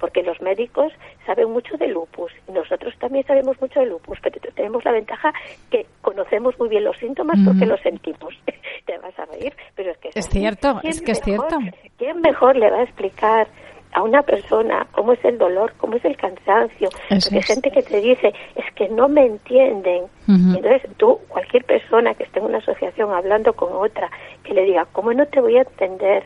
Porque 0.04 0.22
los 0.22 0.38
médicos 0.42 0.92
saben 1.24 1.50
mucho 1.50 1.78
de 1.78 1.88
lupus 1.88 2.30
y 2.46 2.52
nosotros 2.52 2.92
también 2.98 3.26
sabemos 3.26 3.58
mucho 3.58 3.80
de 3.80 3.86
lupus, 3.86 4.18
pero 4.22 4.38
tenemos 4.54 4.84
la 4.84 4.92
ventaja 4.92 5.32
que 5.70 5.86
conocemos 6.02 6.58
muy 6.58 6.68
bien 6.68 6.84
los 6.84 6.94
síntomas 6.98 7.38
porque 7.42 7.64
los 7.64 7.80
sentimos. 7.80 8.34
Te 8.84 8.98
vas 8.98 9.18
a 9.18 9.24
reír, 9.24 9.54
pero 9.74 9.92
es 9.92 9.96
que 9.96 10.10
es, 10.14 10.28
cierto, 10.28 10.78
es 10.82 11.00
que 11.00 11.12
es 11.12 11.22
cierto. 11.22 11.56
¿Quién 11.96 12.20
mejor 12.20 12.54
le 12.56 12.70
va 12.70 12.80
a 12.80 12.82
explicar 12.82 13.48
a 13.92 14.02
una 14.02 14.20
persona 14.20 14.86
cómo 14.92 15.14
es 15.14 15.24
el 15.24 15.38
dolor, 15.38 15.72
cómo 15.78 15.96
es 15.96 16.04
el 16.04 16.18
cansancio? 16.18 16.90
porque 17.08 17.36
hay 17.36 17.42
gente 17.42 17.70
que 17.70 17.82
te 17.82 18.02
dice, 18.02 18.34
es 18.56 18.74
que 18.74 18.90
no 18.90 19.08
me 19.08 19.24
entienden. 19.24 20.04
Entonces 20.28 20.82
tú, 20.98 21.18
cualquier 21.28 21.64
persona 21.64 22.12
que 22.12 22.24
esté 22.24 22.40
en 22.40 22.44
una 22.44 22.58
asociación 22.58 23.10
hablando 23.10 23.54
con 23.54 23.72
otra, 23.72 24.10
que 24.42 24.52
le 24.52 24.64
diga, 24.64 24.86
¿cómo 24.92 25.14
no 25.14 25.24
te 25.24 25.40
voy 25.40 25.56
a 25.56 25.62
entender 25.62 26.24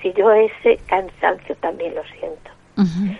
si 0.00 0.12
yo 0.12 0.30
ese 0.30 0.78
cansancio 0.86 1.56
también 1.56 1.92
lo 1.96 2.04
siento? 2.04 2.55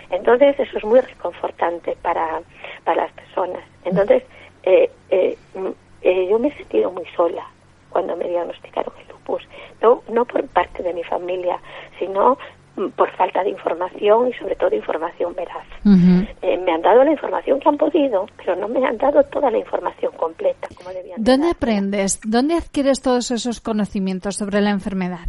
Entonces 0.09 0.59
eso 0.59 0.77
es 0.77 0.83
muy 0.83 0.99
reconfortante 0.99 1.97
para, 2.01 2.41
para 2.83 3.03
las 3.03 3.11
personas. 3.13 3.63
Entonces 3.83 4.23
eh, 4.63 4.89
eh, 5.09 5.37
mm, 5.55 5.67
eh, 6.01 6.27
yo 6.29 6.39
me 6.39 6.49
he 6.49 6.57
sentido 6.57 6.91
muy 6.91 7.05
sola 7.15 7.45
cuando 7.89 8.17
me 8.17 8.27
diagnosticaron 8.27 8.93
el 8.99 9.07
lupus, 9.07 9.41
no, 9.81 10.03
no 10.11 10.25
por 10.25 10.45
parte 10.47 10.83
de 10.83 10.93
mi 10.93 11.05
familia, 11.05 11.57
sino 11.97 12.37
mm, 12.75 12.89
por 12.89 13.09
falta 13.11 13.43
de 13.43 13.51
información 13.51 14.27
y 14.27 14.33
sobre 14.33 14.55
todo 14.57 14.75
información 14.75 15.33
veraz. 15.33 15.65
me 15.85 16.71
han 16.73 16.81
dado 16.81 17.05
la 17.05 17.11
información 17.11 17.61
que 17.61 17.69
han 17.69 17.77
podido, 17.77 18.25
pero 18.35 18.57
no 18.57 18.67
me 18.67 18.85
han 18.85 18.97
dado 18.97 19.23
toda 19.23 19.49
la 19.49 19.57
información 19.57 20.11
completa 20.17 20.67
como 20.75 20.89
debían. 20.89 21.23
¿Dónde 21.23 21.49
aprendes? 21.49 22.19
¿Dónde 22.25 22.55
adquieres 22.55 23.01
todos 23.01 23.31
esos 23.31 23.61
conocimientos 23.61 24.35
sobre 24.35 24.59
la 24.59 24.71
enfermedad? 24.71 25.27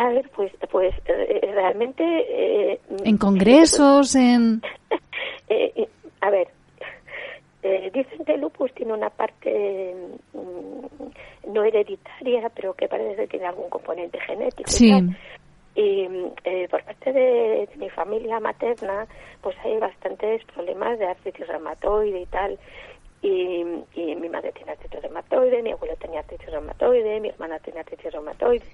A 0.00 0.08
ver, 0.08 0.30
pues, 0.34 0.50
pues 0.70 0.94
eh, 1.04 1.40
eh, 1.42 1.52
realmente... 1.52 2.02
Eh, 2.02 2.80
¿En 3.04 3.18
congresos? 3.18 4.14
en 4.14 4.62
A 6.22 6.30
ver, 6.30 6.48
dicen 7.92 8.24
que 8.24 8.32
el 8.32 8.40
lupus 8.40 8.72
tiene 8.72 8.94
una 8.94 9.10
parte 9.10 9.94
mm, 10.32 11.52
no 11.52 11.64
hereditaria, 11.64 12.48
pero 12.48 12.72
que 12.72 12.88
parece 12.88 13.16
que 13.16 13.26
tiene 13.28 13.46
algún 13.46 13.68
componente 13.68 14.18
genético. 14.20 14.70
Sí. 14.70 14.90
Y, 15.74 16.08
por 16.70 16.82
parte 16.82 17.12
de, 17.12 17.68
mi 17.76 17.90
familia 17.90 18.40
materna, 18.40 19.06
pues 19.42 19.54
hay 19.64 19.76
bastantes 19.78 20.42
problemas 20.46 20.98
de 20.98 21.08
artritis 21.08 21.46
reumatoide 21.46 22.20
y 22.20 22.26
tal. 22.26 22.58
Y, 23.20 23.64
y, 23.94 24.16
mi 24.16 24.30
madre 24.30 24.52
tiene 24.52 24.72
artritis 24.72 25.02
reumatoide, 25.02 25.62
mi 25.62 25.72
abuelo 25.72 25.94
tenía 25.96 26.20
artritis 26.20 26.50
reumatoide, 26.50 27.20
mi 27.20 27.28
hermana 27.28 27.58
tenía 27.58 27.80
artritis 27.80 28.12
reumatoide 28.12 28.64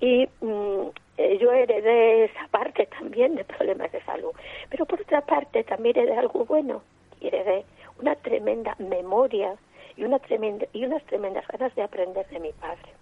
y 0.00 0.28
mm, 0.40 0.88
eh, 1.16 1.38
yo 1.40 1.52
heredé 1.52 2.24
esa 2.24 2.46
parte 2.50 2.86
también 2.86 3.34
de 3.34 3.44
problemas 3.44 3.90
de 3.92 4.02
salud. 4.02 4.30
Pero 4.70 4.86
por 4.86 5.00
otra 5.00 5.20
parte 5.22 5.64
también 5.64 5.98
heredé 5.98 6.16
algo 6.16 6.44
bueno, 6.44 6.82
y 7.20 7.28
heredé 7.28 7.64
una 8.00 8.14
tremenda 8.14 8.76
memoria 8.78 9.56
y, 9.96 10.04
una 10.04 10.18
tremenda, 10.20 10.66
y 10.72 10.84
unas 10.84 11.02
tremendas 11.04 11.46
ganas 11.48 11.74
de 11.74 11.82
aprender 11.82 12.26
de 12.28 12.38
mi 12.38 12.52
padre. 12.52 12.92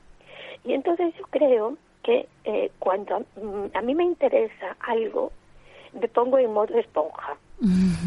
Y 0.64 0.72
entonces 0.72 1.14
yo 1.18 1.24
creo 1.30 1.76
que 2.02 2.26
eh, 2.44 2.70
cuando 2.78 3.20
mm, 3.20 3.66
a, 3.74 3.82
mí 3.82 3.94
me 3.94 4.04
interesa 4.04 4.76
algo, 4.80 5.32
me 5.92 6.08
pongo 6.08 6.38
en 6.38 6.52
modo 6.52 6.78
esponja. 6.78 7.36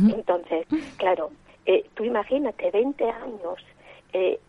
Entonces, 0.07 0.67
claro, 0.97 1.31
eh, 1.65 1.83
tú 1.95 2.03
imagínate 2.03 2.69
20 2.69 3.03
años 3.09 3.55
eh, 4.11 4.39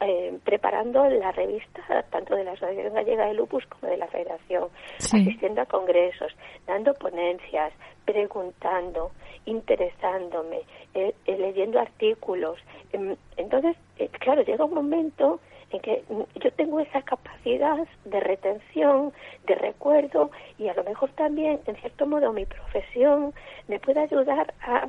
eh, 0.00 0.38
preparando 0.44 1.08
la 1.08 1.32
revista 1.32 2.02
tanto 2.10 2.34
de 2.34 2.44
la 2.44 2.52
Asociación 2.52 2.94
Gallega 2.94 3.26
de 3.26 3.34
Lupus 3.34 3.66
como 3.66 3.90
de 3.90 3.98
la 3.98 4.06
Federación, 4.08 4.68
asistiendo 4.98 5.60
a 5.60 5.66
congresos, 5.66 6.34
dando 6.66 6.94
ponencias, 6.94 7.72
preguntando, 8.04 9.12
interesándome, 9.44 10.62
eh, 10.94 11.14
leyendo 11.26 11.78
artículos. 11.78 12.58
Em, 12.92 13.16
entonces, 13.36 13.76
claro, 14.18 14.42
llega 14.42 14.64
un 14.64 14.74
momento 14.74 15.40
en 15.70 15.80
que 15.80 16.04
mm, 16.08 16.22
yo 16.40 16.52
tengo 16.52 16.80
esa 16.80 17.02
capacidad 17.02 17.86
de 18.04 18.20
retención, 18.20 19.12
de 19.46 19.54
recuerdo 19.54 20.30
y 20.58 20.68
a 20.68 20.74
lo 20.74 20.84
mejor 20.84 21.10
también, 21.10 21.60
en 21.66 21.76
cierto 21.76 22.06
modo, 22.06 22.32
mi 22.32 22.46
profesión 22.46 23.34
me 23.68 23.78
puede 23.78 24.00
ayudar 24.00 24.54
a 24.62 24.88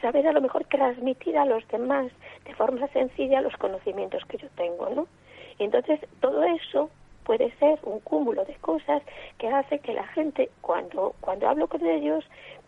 saber 0.00 0.26
a 0.26 0.32
lo 0.32 0.40
mejor 0.40 0.64
transmitir 0.64 1.36
a 1.38 1.44
los 1.44 1.66
demás 1.68 2.10
de 2.44 2.54
forma 2.54 2.86
sencilla 2.88 3.40
los 3.40 3.56
conocimientos 3.56 4.24
que 4.26 4.38
yo 4.38 4.48
tengo, 4.56 4.88
¿no? 4.90 5.06
Y 5.58 5.64
entonces 5.64 6.00
todo 6.20 6.42
eso 6.44 6.90
puede 7.24 7.50
ser 7.58 7.78
un 7.82 8.00
cúmulo 8.00 8.44
de 8.44 8.54
cosas 8.56 9.02
que, 9.38 9.48
hace 9.48 9.80
que 9.80 9.92
la 9.92 10.06
gente, 10.08 10.50
cuando, 10.60 11.14
cuando 11.20 11.48
hablo 11.48 11.66
con 11.66 11.84
ellos, 11.84 12.24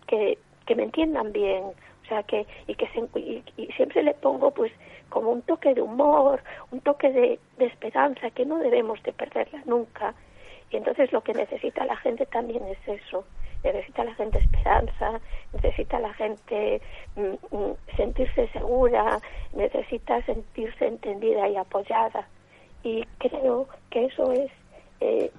que, 0.07 0.39
que 0.67 0.75
me 0.75 0.83
entiendan 0.83 1.33
bien, 1.33 1.65
o 1.65 2.07
sea, 2.09 2.23
que, 2.23 2.47
y 2.67 2.75
que 2.75 2.89
y, 3.57 3.67
siempre 3.73 4.03
le 4.03 4.15
pongo 4.15 4.51
pues 4.51 4.73
como 5.11 5.31
un 5.31 5.43
toque 5.43 5.75
de 5.75 5.83
humor, 5.83 6.43
un 6.73 6.81
toque 6.81 7.11
de, 7.11 7.39
de 7.59 7.67
esperanza, 7.67 8.31
que 8.31 8.45
no 8.45 8.59
debemos 8.59 9.03
de 9.03 9.13
perderla 9.13 9.63
nunca. 9.65 10.15
Y 10.71 10.77
entonces 10.77 11.13
lo 11.13 11.23
que 11.23 11.35
necesita 11.35 11.85
la 11.85 11.97
gente 11.97 12.27
también 12.27 12.65
es 12.67 12.79
eso, 12.89 13.25
necesita 13.65 14.05
la 14.05 14.15
gente 14.15 14.39
esperanza, 14.39 15.21
necesita 15.53 15.99
la 15.99 16.13
gente 16.15 16.81
mm, 17.17 17.57
mm, 17.57 17.75
sentirse 17.97 18.49
segura, 18.49 19.21
necesita 19.53 20.23
sentirse 20.23 20.87
entendida 20.87 21.49
y 21.49 21.57
apoyada. 21.57 22.29
Y 22.83 23.05
creo 23.19 23.67
que 23.91 24.07
eso 24.07 24.33
es 24.33 24.51
eh, 25.01 25.31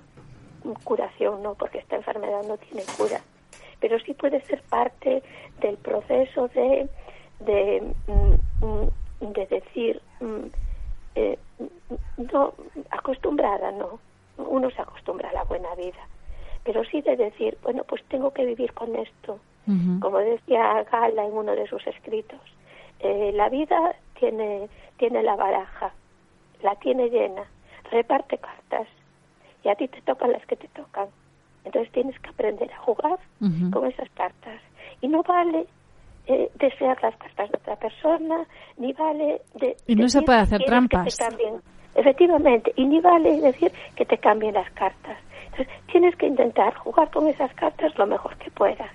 curación, 0.83 1.41
¿no? 1.41 1.55
Porque 1.55 1.79
esta 1.79 1.95
enfermedad 1.95 2.43
no 2.43 2.57
tiene 2.57 2.83
cura. 2.97 3.21
Pero 3.79 3.97
sí 3.99 4.13
puede 4.13 4.41
ser 4.41 4.61
parte 4.63 5.23
del 5.61 5.77
proceso 5.77 6.49
de, 6.49 6.89
de, 7.39 7.93
mm, 8.07 9.33
de 9.33 9.45
decir, 9.45 10.01
eh, 11.15 11.37
no, 12.17 12.53
acostumbrada, 12.89 13.71
no. 13.71 13.99
Uno 14.37 14.69
se 14.71 14.81
acostumbra 14.81 15.29
a 15.29 15.33
la 15.33 15.43
buena 15.43 15.73
vida 15.75 15.99
pero 16.69 16.83
sí 16.83 17.01
de 17.01 17.15
decir, 17.15 17.57
bueno, 17.63 17.83
pues 17.83 18.03
tengo 18.09 18.31
que 18.31 18.45
vivir 18.45 18.71
con 18.73 18.95
esto. 18.95 19.39
Como 19.99 20.19
decía 20.19 20.83
Gala 20.91 21.25
en 21.25 21.33
uno 21.33 21.55
de 21.55 21.65
sus 21.67 21.85
escritos, 21.87 22.39
eh, 22.99 23.31
la 23.33 23.49
vida 23.49 23.95
tiene, 24.19 24.69
tiene 24.97 25.23
la 25.23 25.35
baraja, 25.35 25.91
la 26.61 26.75
tiene 26.75 27.09
llena, 27.09 27.43
reparte 27.89 28.37
cartas 28.37 28.87
y 29.63 29.69
a 29.69 29.75
ti 29.75 29.87
te 29.87 29.99
tocan 30.01 30.31
las 30.31 30.45
que 30.45 30.57
te 30.57 30.67
tocan. 30.67 31.07
Entonces 31.65 31.91
tienes 31.91 32.19
que 32.19 32.29
aprender 32.29 32.71
a 32.71 32.77
jugar 32.77 33.17
con 33.71 33.87
esas 33.87 34.09
cartas. 34.11 34.61
Y 35.01 35.07
no 35.07 35.23
vale 35.23 35.65
eh, 36.27 36.51
desear 36.53 37.01
las 37.01 37.15
cartas 37.15 37.49
de 37.49 37.57
otra 37.57 37.75
persona, 37.77 38.45
ni 38.77 38.93
vale... 38.93 39.41
De, 39.55 39.75
y 39.87 39.95
no 39.95 40.07
se 40.07 40.21
puede 40.21 40.39
hacer 40.39 40.63
trampas. 40.65 41.17
Efectivamente, 41.95 42.73
y 42.75 42.85
ni 42.85 42.99
vale 43.01 43.41
decir 43.41 43.71
que 43.95 44.05
te 44.05 44.19
cambien 44.19 44.53
las 44.53 44.69
cartas 44.71 45.17
tienes 45.91 46.15
que 46.15 46.27
intentar 46.27 46.73
jugar 46.75 47.09
con 47.11 47.27
esas 47.27 47.53
cartas 47.53 47.97
lo 47.97 48.05
mejor 48.07 48.35
que 48.37 48.51
puedas. 48.51 48.91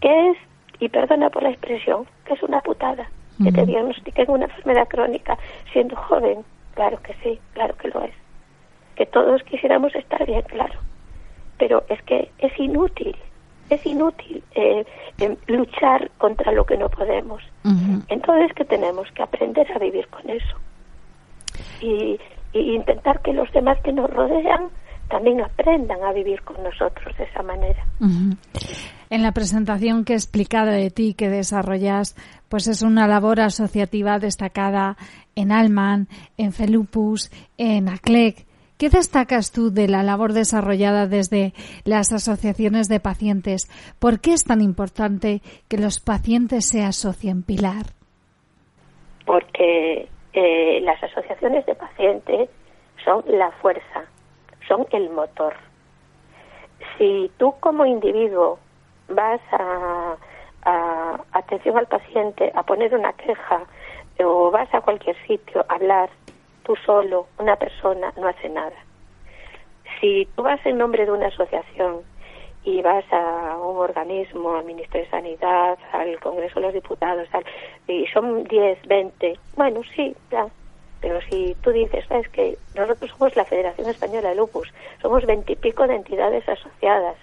Que 0.00 0.30
es, 0.30 0.36
y 0.80 0.88
perdona 0.88 1.30
por 1.30 1.42
la 1.42 1.50
expresión, 1.50 2.06
que 2.24 2.34
es 2.34 2.42
una 2.42 2.60
putada 2.60 3.08
que 3.42 3.50
te 3.50 3.66
diagnostiquen 3.66 4.30
una 4.30 4.44
enfermedad 4.44 4.88
crónica 4.88 5.38
siendo 5.72 5.96
joven. 5.96 6.44
Claro 6.74 7.00
que 7.02 7.14
sí, 7.22 7.38
claro 7.52 7.76
que 7.76 7.88
lo 7.88 8.02
es. 8.02 8.14
Que 8.96 9.06
todos 9.06 9.42
quisiéramos 9.42 9.94
estar 9.94 10.24
bien, 10.26 10.42
claro. 10.42 10.78
Pero 11.58 11.84
es 11.88 12.00
que 12.02 12.30
es 12.38 12.58
inútil, 12.58 13.16
es 13.70 13.84
inútil 13.86 14.42
eh, 14.54 14.84
em, 15.18 15.36
luchar 15.46 16.10
contra 16.18 16.52
lo 16.52 16.64
que 16.64 16.76
no 16.76 16.88
podemos. 16.88 17.42
Entonces, 18.08 18.52
que 18.54 18.64
tenemos 18.64 19.10
que 19.12 19.22
aprender 19.22 19.70
a 19.72 19.78
vivir 19.78 20.06
con 20.08 20.28
eso. 20.28 20.56
Y, 21.80 22.18
y 22.52 22.74
intentar 22.74 23.20
que 23.20 23.32
los 23.32 23.50
demás 23.52 23.78
que 23.82 23.92
nos 23.92 24.10
rodean 24.10 24.68
también 25.08 25.40
aprendan 25.40 26.02
a 26.02 26.12
vivir 26.12 26.42
con 26.42 26.62
nosotros 26.62 27.16
de 27.16 27.24
esa 27.24 27.42
manera. 27.42 27.84
En 29.10 29.22
la 29.22 29.32
presentación 29.32 30.04
que 30.04 30.14
he 30.14 30.16
explicado 30.16 30.70
de 30.70 30.90
ti 30.90 31.14
que 31.14 31.28
desarrollas, 31.28 32.16
pues 32.48 32.66
es 32.66 32.82
una 32.82 33.06
labor 33.06 33.40
asociativa 33.40 34.18
destacada 34.18 34.96
en 35.34 35.52
Alman, 35.52 36.08
en 36.36 36.52
Felupus, 36.52 37.30
en 37.58 37.88
ACLEC. 37.88 38.46
¿Qué 38.78 38.88
destacas 38.88 39.52
tú 39.52 39.70
de 39.70 39.86
la 39.86 40.02
labor 40.02 40.32
desarrollada 40.32 41.06
desde 41.06 41.52
las 41.84 42.12
asociaciones 42.12 42.88
de 42.88 42.98
pacientes? 42.98 43.68
¿Por 44.00 44.20
qué 44.20 44.32
es 44.32 44.44
tan 44.44 44.60
importante 44.60 45.42
que 45.68 45.78
los 45.78 46.00
pacientes 46.00 46.68
se 46.68 46.82
asocien, 46.82 47.44
Pilar? 47.44 47.86
Porque 49.24 50.08
eh, 50.32 50.80
las 50.82 51.02
asociaciones 51.02 51.64
de 51.66 51.74
pacientes 51.76 52.50
son 53.04 53.22
la 53.28 53.52
fuerza 53.62 54.04
son 54.68 54.86
el 54.90 55.10
motor. 55.10 55.54
Si 56.98 57.30
tú 57.38 57.54
como 57.60 57.86
individuo 57.86 58.58
vas 59.08 59.40
a, 59.52 60.16
atención 61.32 61.76
al 61.76 61.86
paciente 61.86 62.50
a 62.54 62.62
poner 62.62 62.94
una 62.94 63.12
queja 63.12 63.64
o 64.20 64.50
vas 64.50 64.72
a 64.72 64.80
cualquier 64.80 65.16
sitio 65.26 65.64
a 65.68 65.74
hablar 65.74 66.08
tú 66.62 66.74
solo, 66.86 67.26
una 67.38 67.56
persona, 67.56 68.12
no 68.16 68.26
hace 68.28 68.48
nada. 68.48 68.76
Si 70.00 70.26
tú 70.34 70.42
vas 70.42 70.64
en 70.64 70.78
nombre 70.78 71.04
de 71.04 71.12
una 71.12 71.26
asociación 71.26 72.00
y 72.64 72.80
vas 72.80 73.04
a 73.12 73.58
un 73.58 73.76
organismo, 73.76 74.56
al 74.56 74.64
Ministerio 74.64 75.04
de 75.04 75.10
Sanidad, 75.10 75.78
al 75.92 76.18
Congreso 76.20 76.60
de 76.60 76.66
los 76.66 76.74
Diputados, 76.74 77.28
y 77.86 78.06
son 78.06 78.44
10, 78.44 78.86
20, 78.86 79.38
bueno, 79.56 79.82
sí, 79.94 80.16
ya, 80.30 80.46
pero 81.04 81.20
si 81.20 81.54
tú 81.60 81.70
dices, 81.70 82.02
sabes 82.08 82.26
que 82.30 82.56
nosotros 82.74 83.10
somos 83.10 83.36
la 83.36 83.44
Federación 83.44 83.90
Española 83.90 84.30
de 84.30 84.36
Lupus, 84.36 84.72
somos 85.02 85.26
veintipico 85.26 85.86
de 85.86 85.96
entidades 85.96 86.48
asociadas, 86.48 87.16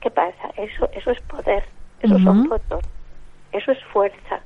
¿qué 0.00 0.10
pasa? 0.10 0.50
Eso, 0.56 0.88
eso 0.92 1.12
es 1.12 1.20
poder, 1.20 1.62
eso 2.02 2.18
son 2.18 2.48
votos, 2.48 2.82
eso 3.52 3.70
es 3.70 3.78
fuerza. 3.84 4.40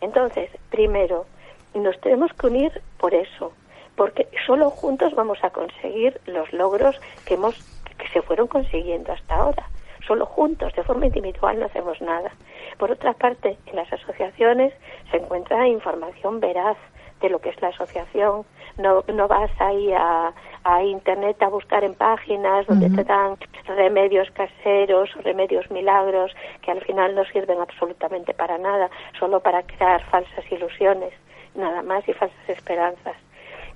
Entonces, 0.00 0.50
primero, 0.68 1.26
nos 1.74 2.00
tenemos 2.00 2.32
que 2.32 2.48
unir 2.48 2.82
por 2.98 3.14
eso, 3.14 3.52
porque 3.94 4.26
solo 4.44 4.68
juntos 4.70 5.14
vamos 5.14 5.38
a 5.44 5.50
conseguir 5.50 6.20
los 6.26 6.52
logros 6.52 7.00
que 7.26 7.34
hemos 7.34 7.54
que 7.96 8.08
se 8.08 8.20
fueron 8.20 8.48
consiguiendo 8.48 9.12
hasta 9.12 9.36
ahora. 9.36 9.68
Solo 10.08 10.26
juntos, 10.26 10.74
de 10.74 10.82
forma 10.82 11.06
individual, 11.06 11.60
no 11.60 11.66
hacemos 11.66 12.00
nada. 12.00 12.32
Por 12.78 12.90
otra 12.90 13.12
parte, 13.12 13.56
en 13.66 13.76
las 13.76 13.92
asociaciones 13.92 14.74
se 15.12 15.18
encuentra 15.18 15.68
información 15.68 16.40
veraz, 16.40 16.76
de 17.24 17.30
lo 17.30 17.40
que 17.40 17.48
es 17.48 17.60
la 17.62 17.68
asociación. 17.68 18.44
No, 18.76 19.02
no 19.12 19.28
vas 19.28 19.50
ahí 19.58 19.92
a, 19.92 20.32
a 20.64 20.82
internet 20.82 21.42
a 21.42 21.48
buscar 21.48 21.82
en 21.84 21.94
páginas 21.94 22.66
donde 22.66 22.90
te 22.90 23.04
dan 23.04 23.36
remedios 23.66 24.30
caseros 24.32 25.10
remedios 25.22 25.70
milagros 25.70 26.32
que 26.62 26.70
al 26.70 26.82
final 26.82 27.14
no 27.14 27.24
sirven 27.24 27.60
absolutamente 27.60 28.34
para 28.34 28.58
nada, 28.58 28.90
solo 29.18 29.40
para 29.40 29.62
crear 29.62 30.02
falsas 30.10 30.44
ilusiones, 30.50 31.12
nada 31.54 31.82
más 31.82 32.06
y 32.08 32.12
falsas 32.12 32.48
esperanzas. 32.48 33.16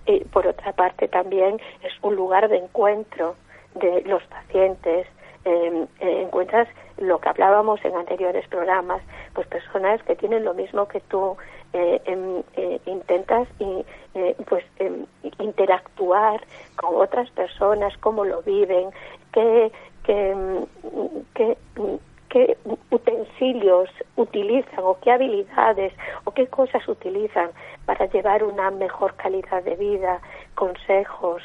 Y 0.06 0.24
por 0.24 0.46
otra 0.46 0.72
parte 0.72 1.08
también 1.08 1.60
es 1.82 1.92
un 2.02 2.14
lugar 2.16 2.48
de 2.48 2.58
encuentro 2.58 3.36
de 3.74 4.02
los 4.02 4.22
pacientes, 4.24 5.06
em, 5.44 5.86
eh, 6.00 6.22
encuentras 6.22 6.68
lo 6.98 7.18
que 7.20 7.28
hablábamos 7.28 7.82
en 7.84 7.96
anteriores 7.96 8.46
programas, 8.48 9.02
pues 9.34 9.46
personas 9.46 10.02
que 10.02 10.16
tienen 10.16 10.44
lo 10.44 10.54
mismo 10.54 10.88
que 10.88 11.00
tú, 11.00 11.36
eh, 11.74 12.00
em, 12.06 12.42
eh, 12.56 12.80
intentas 12.86 13.46
y, 13.58 13.84
eh, 14.14 14.34
pues 14.48 14.64
em, 14.78 15.04
interactuar 15.38 16.40
con 16.76 16.96
otras 16.96 17.30
personas, 17.30 17.96
cómo 17.98 18.24
lo 18.24 18.40
viven, 18.42 18.88
qué, 19.32 19.70
qué, 20.02 20.30
em, 20.30 20.66
qué, 21.34 21.58
qué 22.30 22.56
utensilios 22.90 23.90
utilizan 24.16 24.80
o 24.82 24.98
qué 25.00 25.10
habilidades 25.12 25.92
o 26.24 26.30
qué 26.30 26.46
cosas 26.46 26.88
utilizan 26.88 27.50
para 27.84 28.06
llevar 28.06 28.44
una 28.44 28.70
mejor 28.70 29.14
calidad 29.16 29.62
de 29.62 29.76
vida, 29.76 30.22
consejos, 30.54 31.42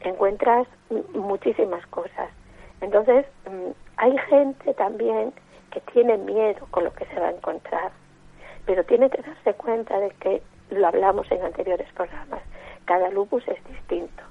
encuentras 0.00 0.66
muchísimas 1.12 1.86
cosas. 1.88 2.30
Entonces, 2.80 3.26
hay 3.98 4.16
gente 4.30 4.72
también 4.72 5.32
que 5.70 5.80
tiene 5.92 6.16
miedo 6.16 6.66
con 6.70 6.84
lo 6.84 6.92
que 6.94 7.04
se 7.06 7.20
va 7.20 7.28
a 7.28 7.32
encontrar 7.32 7.92
pero 8.66 8.84
tiene 8.84 9.08
que 9.08 9.22
darse 9.22 9.54
cuenta 9.54 9.98
de 9.98 10.10
que 10.10 10.42
lo 10.70 10.86
hablamos 10.86 11.30
en 11.30 11.42
anteriores 11.42 11.90
programas. 11.92 12.42
Cada 12.84 13.08
lupus 13.10 13.46
es 13.48 13.64
distinto. 13.64 14.22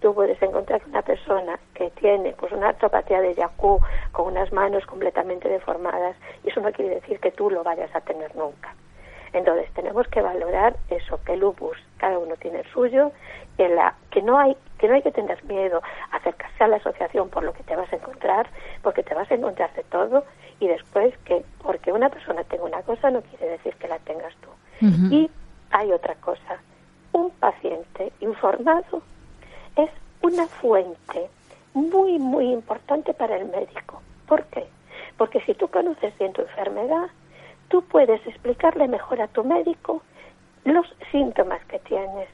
Tú 0.00 0.14
puedes 0.14 0.42
encontrar 0.42 0.82
una 0.88 1.02
persona 1.02 1.60
que 1.74 1.90
tiene 1.90 2.32
pues 2.32 2.50
una 2.52 2.70
artropatía 2.70 3.20
de 3.20 3.34
Yaku 3.34 3.78
con 4.10 4.26
unas 4.26 4.52
manos 4.52 4.84
completamente 4.86 5.48
deformadas 5.48 6.16
y 6.42 6.50
eso 6.50 6.60
no 6.60 6.72
quiere 6.72 6.96
decir 6.96 7.20
que 7.20 7.30
tú 7.30 7.50
lo 7.50 7.62
vayas 7.62 7.94
a 7.94 8.00
tener 8.00 8.34
nunca. 8.34 8.74
Entonces 9.32 9.70
tenemos 9.74 10.06
que 10.08 10.20
valorar 10.20 10.76
eso, 10.90 11.18
que 11.24 11.34
el 11.34 11.40
lupus 11.40 11.76
cada 11.96 12.18
uno 12.18 12.36
tiene 12.36 12.60
el 12.60 12.66
suyo, 12.66 13.12
que, 13.56 13.68
la, 13.68 13.94
que 14.10 14.22
no 14.22 14.38
hay 14.38 14.56
que 14.78 14.88
no 14.88 14.94
hay 14.94 15.02
que 15.02 15.12
tener 15.12 15.42
miedo 15.44 15.80
a 16.10 16.16
acercarse 16.16 16.64
a 16.64 16.66
la 16.66 16.76
asociación 16.76 17.28
por 17.28 17.44
lo 17.44 17.52
que 17.52 17.62
te 17.62 17.76
vas 17.76 17.90
a 17.92 17.96
encontrar, 17.96 18.48
porque 18.82 19.04
te 19.04 19.14
vas 19.14 19.30
a 19.30 19.34
encontrar 19.34 19.72
de 19.74 19.84
todo 19.84 20.24
y 20.58 20.66
después 20.66 21.16
que 21.18 21.44
porque 21.62 21.92
una 21.92 22.08
persona 22.08 22.42
tenga 22.44 22.64
una 22.64 22.82
cosa 22.82 23.10
no 23.10 23.22
quiere 23.22 23.48
decir 23.48 23.74
que 23.76 23.88
la 23.88 23.98
tengas 24.00 24.34
tú. 24.36 24.48
Y 25.12 25.30
hay 25.70 25.92
otra 25.92 26.16
cosa, 26.16 26.58
un 27.12 27.30
paciente 27.30 28.12
informado 28.18 29.02
es 29.76 29.90
una 30.22 30.46
fuente 30.46 31.30
muy, 31.74 32.18
muy 32.18 32.52
importante 32.52 33.14
para 33.14 33.36
el 33.36 33.46
médico. 33.46 34.02
¿Por 34.26 34.44
qué? 34.46 34.66
Porque 35.16 35.40
si 35.42 35.54
tú 35.54 35.68
conoces 35.68 36.16
bien 36.18 36.32
tu 36.32 36.42
enfermedad, 36.42 37.08
tú 37.72 37.82
puedes 37.82 38.24
explicarle 38.26 38.86
mejor 38.86 39.22
a 39.22 39.28
tu 39.28 39.42
médico 39.44 40.02
los 40.64 40.86
síntomas 41.10 41.64
que 41.64 41.78
tienes. 41.78 42.28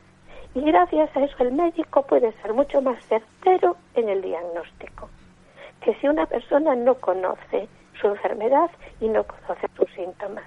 Y 0.53 0.63
gracias 0.63 1.17
a 1.17 1.21
eso 1.21 1.37
el 1.45 1.53
médico 1.53 2.03
puede 2.03 2.33
ser 2.43 2.53
mucho 2.53 2.83
más 2.83 3.01
certero 3.07 3.77
en 3.95 4.09
el 4.09 4.21
diagnóstico. 4.21 5.09
que 5.81 5.95
si 6.01 6.09
una 6.09 6.27
persona 6.27 6.75
no 6.75 6.97
conoce 6.97 7.69
su 8.01 8.09
enfermedad 8.09 8.69
y 9.01 9.09
no 9.09 9.23
conoce 9.23 9.69
sus 9.77 9.89
síntomas. 9.93 10.45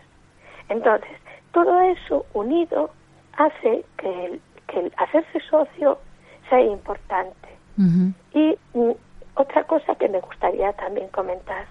Entonces, 0.67 1.17
todo 1.53 1.79
eso 1.79 2.25
unido 2.33 2.89
hace 3.37 3.85
que 3.97 4.25
el, 4.25 4.41
que 4.67 4.91
hacerse 4.97 5.39
socio 5.49 5.99
sea 6.49 6.59
importante. 6.59 7.47
Y 8.33 8.57
mm, 8.73 8.91
otra 9.35 9.63
cosa 9.63 9.95
que 9.95 10.09
me 10.09 10.19
gustaría 10.19 10.73
también 10.73 11.07
comentar, 11.07 11.65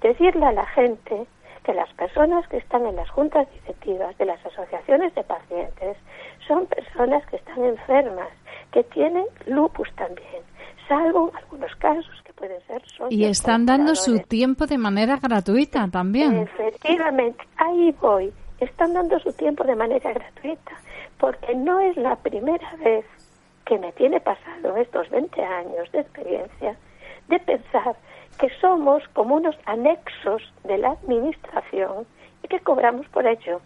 decirle 0.00 0.46
a 0.46 0.52
la 0.52 0.66
gente 0.66 1.26
que 1.64 1.74
las 1.74 1.92
personas 1.94 2.46
que 2.48 2.58
están 2.58 2.86
en 2.86 2.96
las 2.96 3.10
juntas 3.10 3.48
directivas 3.50 4.16
de 4.18 4.26
las 4.26 4.44
asociaciones 4.44 5.14
de 5.14 5.24
pacientes 5.24 5.96
son 6.46 6.66
personas 6.66 7.24
que 7.26 7.36
están 7.36 7.64
enfermas, 7.64 8.28
que 8.70 8.84
tienen 8.84 9.24
lupus 9.46 9.88
también, 9.96 10.42
salvo 10.86 11.32
algunos 11.34 11.74
casos 11.76 12.14
que 12.24 12.32
pueden 12.34 12.60
ser 12.66 12.82
Y 13.08 13.24
están 13.24 13.64
dando 13.64 13.94
su 13.94 14.20
tiempo 14.20 14.66
de 14.66 14.76
manera 14.76 15.16
gratuita 15.16 15.88
también. 15.88 16.36
Efectivamente, 16.36 17.42
ahí 17.56 17.94
voy. 18.00 18.32
Están 18.60 18.92
dando 18.92 19.18
su 19.18 19.32
tiempo 19.32 19.64
de 19.64 19.74
manera 19.74 20.12
gratuita, 20.12 20.72
porque 21.18 21.54
no 21.54 21.80
es 21.80 21.96
la 21.96 22.16
primera 22.16 22.76
vez 22.76 23.04
que 23.64 23.78
me 23.78 23.92
tiene 23.92 24.20
pasado 24.20 24.76
estos 24.76 25.08
20 25.10 25.42
años 25.42 25.90
de 25.92 26.00
experiencia 26.00 26.76
de 27.28 27.38
pensar 27.40 27.96
que 28.38 28.50
somos 28.60 29.02
como 29.12 29.36
unos 29.36 29.56
anexos 29.66 30.42
de 30.64 30.78
la 30.78 30.90
administración 30.90 32.06
y 32.42 32.48
que 32.48 32.60
cobramos 32.60 33.06
por 33.08 33.26
ello. 33.26 33.60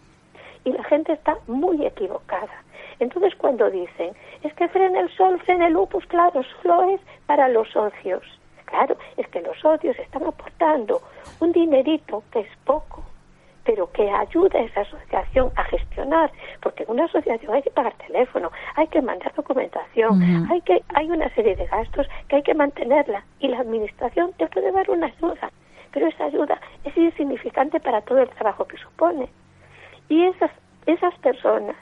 Y 0.65 0.71
la 0.71 0.83
gente 0.83 1.13
está 1.13 1.37
muy 1.47 1.85
equivocada. 1.85 2.63
Entonces 2.99 3.33
cuando 3.35 3.69
dicen, 3.69 4.13
es 4.43 4.53
que 4.53 4.67
frena 4.67 4.99
el 4.99 5.09
sol, 5.15 5.39
frena 5.45 5.67
el 5.67 5.73
lupus, 5.73 6.05
claro, 6.07 6.41
solo 6.61 6.89
es 6.89 7.01
para 7.25 7.47
los 7.47 7.69
socios. 7.69 8.23
Claro, 8.65 8.97
es 9.17 9.27
que 9.29 9.41
los 9.41 9.57
socios 9.59 9.97
están 9.97 10.23
aportando 10.25 11.01
un 11.39 11.51
dinerito 11.51 12.23
que 12.31 12.41
es 12.41 12.57
poco, 12.65 13.03
pero 13.69 13.91
que 13.91 14.09
ayuda 14.09 14.57
a 14.57 14.63
esa 14.63 14.81
asociación 14.81 15.51
a 15.55 15.63
gestionar, 15.65 16.31
porque 16.59 16.81
en 16.85 16.89
una 16.89 17.05
asociación 17.05 17.53
hay 17.53 17.61
que 17.61 17.69
pagar 17.69 17.93
teléfono, 18.07 18.51
hay 18.75 18.87
que 18.87 18.99
mandar 18.99 19.31
documentación, 19.35 20.47
hay 20.49 20.59
que 20.61 20.81
hay 20.95 21.11
una 21.11 21.29
serie 21.35 21.55
de 21.55 21.67
gastos 21.67 22.07
que 22.27 22.37
hay 22.37 22.41
que 22.41 22.55
mantenerla 22.55 23.23
y 23.39 23.47
la 23.47 23.59
administración 23.59 24.33
te 24.39 24.47
puede 24.47 24.71
dar 24.71 24.89
una 24.89 25.05
ayuda, 25.05 25.51
pero 25.91 26.07
esa 26.07 26.25
ayuda 26.25 26.59
es 26.83 26.97
insignificante 26.97 27.79
para 27.79 28.01
todo 28.01 28.17
el 28.17 28.29
trabajo 28.29 28.65
que 28.65 28.77
supone. 28.77 29.29
Y 30.09 30.25
esas 30.25 30.49
esas 30.87 31.13
personas 31.19 31.75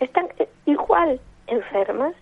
están 0.00 0.28
eh, 0.38 0.48
igual 0.64 1.20
enfermas 1.46 2.14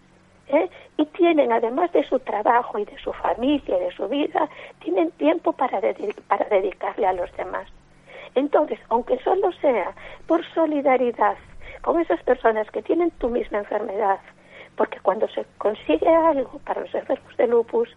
¿eh? 0.49 0.69
y 0.97 1.07
tienen, 1.07 1.53
además 1.53 1.93
de 1.93 2.03
su 2.09 2.19
trabajo 2.19 2.77
y 2.77 2.85
de 2.87 2.99
su 2.99 3.13
familia 3.13 3.77
y 3.77 3.85
de 3.85 3.93
su 3.93 4.09
vida, 4.09 4.49
tienen 4.81 5.13
tiempo 5.13 5.53
para, 5.53 5.81
para 6.27 6.45
dedicarle 6.47 7.07
a 7.07 7.13
los 7.13 7.31
demás. 7.37 7.69
Entonces, 8.35 8.79
aunque 8.89 9.19
solo 9.23 9.53
sea 9.61 9.93
por 10.27 10.45
solidaridad 10.55 11.37
con 11.83 12.01
esas 12.01 12.23
personas 12.23 12.71
que 12.71 12.83
tienen 12.83 13.11
tu 13.13 13.29
misma 13.29 13.59
enfermedad, 13.59 14.19
porque 14.77 14.99
cuando 15.01 15.29
se 15.29 15.45
consigue 15.59 16.09
algo 16.09 16.59
para 16.65 16.81
los 16.81 16.95
enfermos 16.95 17.37
de 17.37 17.47
lupus, 17.47 17.89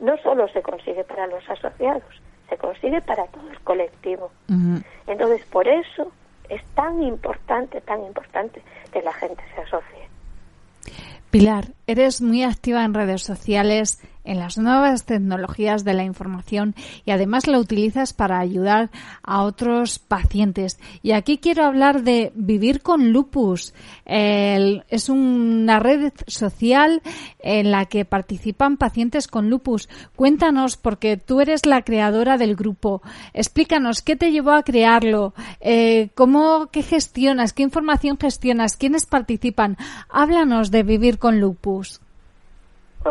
no 0.00 0.16
solo 0.18 0.48
se 0.48 0.62
consigue 0.62 1.04
para 1.04 1.26
los 1.26 1.48
asociados, 1.48 2.02
se 2.48 2.56
consigue 2.56 3.00
para 3.02 3.26
todo 3.26 3.48
el 3.50 3.60
colectivo. 3.60 4.30
Entonces, 5.06 5.44
por 5.46 5.68
eso 5.68 6.10
es 6.48 6.62
tan 6.74 7.02
importante, 7.02 7.80
tan 7.80 8.04
importante 8.04 8.62
que 8.92 9.02
la 9.02 9.12
gente 9.12 9.42
se 9.54 9.62
asocie. 9.62 10.06
Pilar, 11.30 11.66
eres 11.86 12.22
muy 12.22 12.44
activa 12.44 12.84
en 12.84 12.94
redes 12.94 13.22
sociales, 13.22 14.02
en 14.26 14.38
las 14.38 14.58
nuevas 14.58 15.04
tecnologías 15.04 15.84
de 15.84 15.94
la 15.94 16.04
información 16.04 16.74
y 17.04 17.12
además 17.12 17.46
la 17.46 17.58
utilizas 17.58 18.12
para 18.12 18.38
ayudar 18.38 18.90
a 19.22 19.42
otros 19.42 19.98
pacientes. 19.98 20.78
Y 21.02 21.12
aquí 21.12 21.38
quiero 21.38 21.64
hablar 21.64 22.02
de 22.02 22.32
Vivir 22.34 22.82
con 22.82 23.12
Lupus. 23.12 23.72
es 24.04 25.08
una 25.08 25.78
red 25.78 26.12
social 26.26 27.02
en 27.38 27.70
la 27.70 27.86
que 27.86 28.04
participan 28.04 28.76
pacientes 28.76 29.28
con 29.28 29.50
lupus. 29.50 29.88
Cuéntanos, 30.14 30.76
porque 30.76 31.16
tú 31.16 31.40
eres 31.40 31.66
la 31.66 31.82
creadora 31.82 32.36
del 32.36 32.56
grupo. 32.56 33.02
Explícanos 33.32 34.02
qué 34.02 34.16
te 34.16 34.32
llevó 34.32 34.52
a 34.52 34.62
crearlo, 34.62 35.34
eh, 35.60 36.10
cómo, 36.14 36.68
qué 36.72 36.82
gestionas, 36.82 37.52
qué 37.52 37.62
información 37.62 38.18
gestionas, 38.18 38.76
quiénes 38.76 39.06
participan. 39.06 39.76
Háblanos 40.08 40.70
de 40.70 40.82
Vivir 40.82 41.18
con 41.18 41.40
Lupus. 41.40 42.00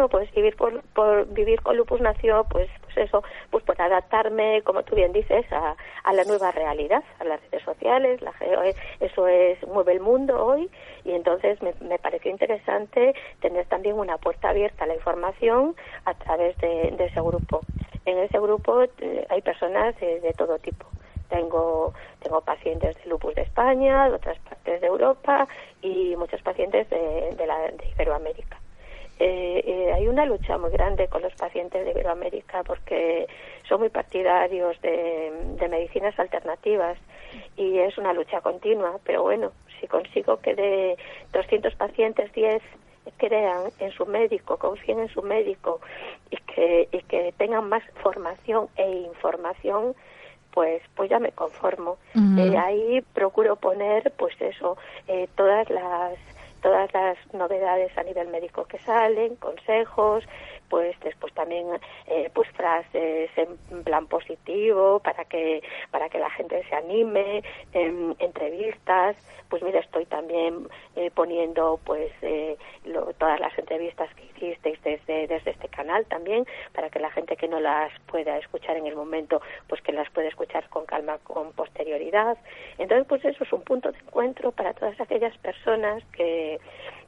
Pues 0.10 0.32
vivir 0.34 0.56
por, 0.56 0.82
por 0.94 1.26
vivir 1.28 1.62
con 1.62 1.78
lupus 1.78 2.02
nació, 2.02 2.46
pues, 2.50 2.70
pues 2.84 2.98
eso, 2.98 3.24
pues 3.50 3.64
por 3.64 3.82
adaptarme, 3.82 4.62
como 4.64 4.84
tú 4.84 4.96
bien 4.96 5.14
dices, 5.14 5.46
a, 5.52 5.76
a 6.04 6.14
la 6.14 6.24
nueva 6.26 6.52
realidad, 6.52 7.04
a 7.20 7.24
las 7.24 7.40
redes 7.44 7.64
sociales, 7.64 8.22
la, 8.22 8.34
eso 9.00 9.28
es 9.28 9.66
mueve 9.68 9.94
el 9.94 10.02
mundo 10.02 10.46
hoy 10.46 10.70
y 11.04 11.12
entonces 11.12 11.62
me, 11.62 11.74
me 11.82 11.98
pareció 11.98 12.30
interesante 12.30 13.14
tener 13.40 13.66
también 13.68 13.98
una 13.98 14.18
puerta 14.18 14.50
abierta 14.50 14.84
a 14.84 14.88
la 14.88 14.96
información 14.96 15.76
a 16.06 16.14
través 16.14 16.58
de, 16.58 16.96
ese 16.98 17.22
grupo. 17.22 17.62
En 18.06 18.18
ese 18.20 18.40
grupo 18.40 18.84
eh, 18.84 19.26
hay 19.30 19.42
personas 19.42 19.98
de, 20.00 20.34
todo 20.38 20.60
tipo 20.60 20.86
tengo 21.30 21.94
tengo 22.22 22.42
pacientes 22.42 22.96
de 22.96 23.10
lupus 23.10 23.34
de 23.34 23.42
España, 23.44 24.10
de 24.10 24.16
otras 24.16 24.38
partes 24.40 24.82
de 24.82 24.88
Europa 24.88 25.48
y 25.82 26.16
muchos 26.18 26.42
pacientes 26.42 26.90
de, 26.90 27.34
de, 27.36 27.48
la, 27.48 27.60
de 27.72 27.90
Iberoamérica. 27.94 28.60
Eh, 29.18 29.64
eh, 29.66 29.94
hay 29.94 30.08
una 30.08 30.26
lucha 30.26 30.58
muy 30.58 30.72
grande 30.72 31.08
con 31.08 31.22
los 31.22 31.34
pacientes 31.36 31.86
de 31.86 31.92
Iberoamérica 31.92 32.64
porque 32.64 33.28
son 33.68 33.80
muy 33.80 33.90
partidarios 33.90 34.80
de, 34.82 35.32
medicinas 35.70 36.18
alternativas 36.20 36.98
y 37.56 37.80
es 37.80 37.98
una 37.98 38.14
lucha 38.14 38.42
continua, 38.42 39.00
pero 39.04 39.24
bueno, 39.24 39.52
si 39.80 39.88
consigo 39.88 40.38
que 40.38 40.54
de 40.54 40.98
200 41.32 41.74
pacientes 41.76 42.32
10 42.34 42.62
crean 43.18 43.64
en 43.80 43.92
su 43.92 44.06
médico, 44.06 44.58
confíen 44.58 45.00
en 45.00 45.10
su 45.10 45.22
médico 45.22 45.80
y 46.30 46.38
que, 46.38 46.90
y 46.92 47.02
que 47.04 47.34
tengan 47.38 47.70
más 47.70 47.84
formación 48.04 48.68
e 48.76 48.90
información, 48.90 49.96
pues 50.54 50.82
pues 50.96 51.10
ya 51.10 51.20
me 51.20 51.32
conformo. 51.32 51.98
Eh, 52.16 52.58
ahí 52.58 53.02
procuro 53.14 53.56
poner 53.56 54.12
pues 54.18 54.36
eso, 54.42 54.78
todas 55.36 55.70
las 55.70 56.18
todas 56.66 56.92
las 56.96 57.16
novedades 57.32 57.96
a 57.96 58.02
nivel 58.02 58.28
médico 58.30 58.66
que 58.66 58.80
salen, 58.80 59.36
consejos, 59.36 60.24
pues 60.76 61.00
después 61.00 61.34
también 61.34 61.68
eh, 62.06 62.30
pues 62.34 62.50
frases 62.50 63.30
en 63.38 63.84
plan 63.86 64.08
positivo 64.08 65.00
para 65.00 65.24
que 65.24 65.64
para 65.90 66.10
que 66.10 66.20
la 66.20 66.30
gente 66.32 66.62
se 66.68 66.76
anime 66.76 67.44
en 67.72 68.14
entrevistas. 68.20 69.16
Pues 69.48 69.64
mira 69.64 69.80
estoy 69.80 70.06
también 70.06 70.68
eh, 70.98 71.12
poniendo 71.16 71.80
pues 71.86 72.12
eh, 72.22 72.58
todas 73.18 73.40
las 73.40 73.58
entrevistas 73.58 74.14
que 74.16 74.26
hicisteis 74.26 74.84
desde 74.84 75.28
desde 75.28 75.52
este 75.52 75.70
canal 75.70 76.06
también 76.08 76.46
para 76.74 76.90
que 76.90 77.00
la 77.00 77.10
gente 77.10 77.38
que 77.38 77.48
no 77.48 77.62
las 77.62 77.98
pueda 78.12 78.38
escuchar 78.38 78.76
en 78.76 78.86
el 78.86 78.98
momento 78.98 79.42
pues 79.70 79.82
que 79.82 79.94
las 79.94 80.10
pueda 80.10 80.28
escuchar 80.28 80.68
con 80.68 80.86
calma 80.86 81.20
con 81.20 81.54
posterioridad. 81.54 82.38
Entonces 82.78 83.08
pues 83.08 83.24
eso 83.24 83.46
es 83.46 83.54
un 83.54 83.62
punto 83.62 83.94
de 83.94 84.00
encuentro 84.00 84.52
para 84.52 84.74
todas 84.74 85.00
aquellas 85.00 85.38
personas 85.38 86.04
que 86.12 86.60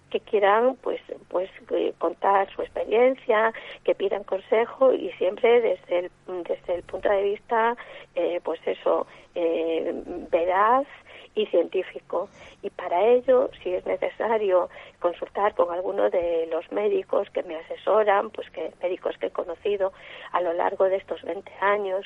que 0.09 0.19
quieran 0.21 0.75
pues 0.81 1.01
pues 1.29 1.49
eh, 1.71 1.93
contar 1.97 2.49
su 2.53 2.61
experiencia 2.61 3.53
que 3.83 3.95
pidan 3.95 4.23
consejo 4.23 4.93
y 4.93 5.11
siempre 5.13 5.61
desde 5.61 5.99
el 5.99 6.11
desde 6.43 6.75
el 6.75 6.83
punto 6.83 7.09
de 7.09 7.23
vista 7.23 7.75
eh, 8.15 8.39
pues 8.43 8.59
eso 8.65 9.07
eh, 9.35 9.93
veraz 10.31 10.87
y 11.35 11.45
científico. 11.47 12.29
Y 12.63 12.71
para 12.71 13.05
ello 13.05 13.49
si 13.61 13.73
es 13.73 13.85
necesario 13.85 14.69
consultar 14.99 15.53
con 15.53 15.71
alguno 15.71 16.09
de 16.09 16.47
los 16.51 16.71
médicos 16.71 17.29
que 17.29 17.43
me 17.43 17.55
asesoran 17.57 18.31
pues 18.31 18.49
que 18.49 18.71
médicos 18.81 19.17
que 19.17 19.27
he 19.27 19.31
conocido 19.31 19.93
a 20.31 20.41
lo 20.41 20.53
largo 20.53 20.85
de 20.85 20.95
estos 20.95 21.21
20 21.23 21.51
años 21.61 22.05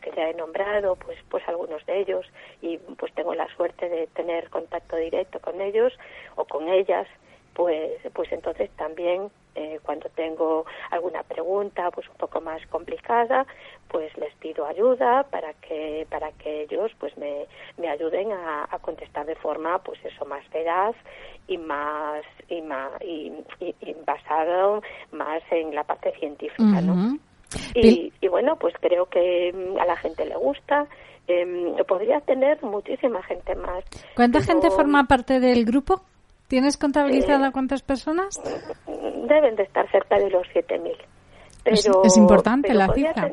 que 0.00 0.12
ya 0.16 0.30
he 0.30 0.34
nombrado 0.34 0.96
pues 0.96 1.18
pues 1.28 1.46
algunos 1.48 1.84
de 1.86 1.98
ellos 2.00 2.24
y 2.62 2.78
pues 2.78 3.12
tengo 3.14 3.34
la 3.34 3.48
suerte 3.56 3.88
de 3.88 4.06
tener 4.08 4.48
contacto 4.48 4.96
directo 4.96 5.40
con 5.40 5.60
ellos 5.60 5.92
o 6.36 6.44
con 6.44 6.68
ellas 6.68 7.06
pues, 7.54 7.92
pues 8.12 8.32
entonces 8.32 8.70
también 8.76 9.30
eh, 9.54 9.80
cuando 9.82 10.08
tengo 10.10 10.64
alguna 10.90 11.22
pregunta 11.24 11.90
pues 11.90 12.08
un 12.08 12.16
poco 12.16 12.40
más 12.40 12.66
complicada 12.68 13.46
pues 13.88 14.16
les 14.16 14.34
pido 14.36 14.64
ayuda 14.64 15.24
para 15.24 15.52
que 15.54 16.06
para 16.08 16.32
que 16.32 16.62
ellos 16.62 16.90
pues 16.98 17.14
me, 17.18 17.46
me 17.76 17.90
ayuden 17.90 18.32
a, 18.32 18.66
contestar 18.80 19.26
de 19.26 19.34
forma 19.34 19.78
pues 19.80 20.02
eso 20.04 20.24
más 20.24 20.42
veraz 20.50 20.96
y 21.46 21.58
más 21.58 22.24
y 22.48 22.62
más 22.62 22.92
y, 23.02 23.30
basado 24.06 24.80
más 25.12 25.42
en 25.50 25.74
la 25.74 25.84
parte 25.84 26.12
científica 26.18 26.80
no 26.80 27.18
y, 27.74 28.10
y, 28.22 28.28
bueno 28.28 28.56
pues 28.56 28.74
creo 28.80 29.04
que 29.06 29.52
mm, 29.52 29.78
a 29.78 29.84
la 29.84 29.96
gente 29.96 30.24
le 30.24 30.36
gusta. 30.36 30.86
Eh, 31.28 31.76
podría 31.86 32.20
tener 32.22 32.60
muchísima 32.64 33.22
gente 33.22 33.54
más 33.54 33.84
¿cuánta 34.16 34.40
gente 34.40 34.70
forma 34.70 35.04
parte 35.04 35.38
del 35.38 35.64
grupo? 35.64 36.02
¿Tienes 36.52 36.76
contabilizada 36.76 37.50
cuántas 37.50 37.80
personas? 37.80 38.38
Deben 39.26 39.56
de 39.56 39.62
estar 39.62 39.90
cerca 39.90 40.18
de 40.18 40.28
los 40.28 40.46
7.000. 40.48 40.92
Pero, 41.64 42.04
es, 42.04 42.16
importante 42.18 42.74
la 42.74 42.92
cifra. 42.92 43.32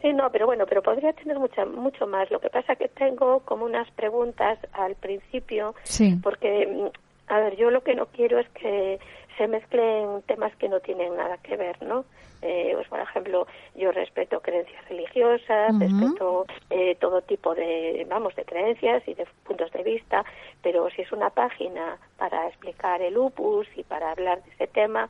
Sí, 0.00 0.12
no, 0.12 0.28
pero 0.32 0.46
bueno, 0.46 0.64
pero 0.68 0.82
podría 0.82 1.12
tener 1.12 1.38
mucha, 1.38 1.64
mucho 1.64 2.08
más. 2.08 2.28
Lo 2.32 2.40
que 2.40 2.50
pasa 2.50 2.74
que 2.74 2.88
tengo 2.88 3.44
como 3.44 3.64
unas 3.64 3.88
preguntas 3.92 4.58
al 4.72 4.96
principio, 4.96 5.76
sí. 5.84 6.18
porque, 6.20 6.66
mm, 6.66 7.32
a 7.32 7.38
ver, 7.38 7.54
yo 7.54 7.70
lo 7.70 7.84
que 7.84 7.94
no 7.94 8.06
quiero 8.06 8.40
es 8.40 8.48
que 8.48 8.98
se 9.36 9.48
mezclen 9.48 10.22
temas 10.26 10.54
que 10.56 10.68
no 10.68 10.80
tienen 10.80 11.16
nada 11.16 11.38
que 11.38 11.56
ver, 11.56 11.80
¿no? 11.82 12.04
Eh, 12.42 12.72
pues 12.74 12.88
por 12.88 12.98
ejemplo, 12.98 13.46
yo 13.76 13.92
respeto 13.92 14.40
creencias 14.40 14.88
religiosas, 14.88 15.78
respeto 15.78 16.44
eh, 16.70 16.96
todo 16.96 17.22
tipo 17.22 17.54
de, 17.54 18.04
vamos, 18.10 18.34
de 18.34 18.44
creencias 18.44 19.06
y 19.06 19.14
de 19.14 19.26
puntos 19.44 19.70
de 19.70 19.84
vista, 19.84 20.24
pero 20.60 20.90
si 20.90 21.02
es 21.02 21.12
una 21.12 21.30
página 21.30 21.98
para 22.18 22.48
explicar 22.48 23.00
el 23.00 23.14
lupus 23.14 23.68
y 23.76 23.84
para 23.84 24.10
hablar 24.10 24.42
de 24.42 24.50
ese 24.50 24.66
tema, 24.66 25.08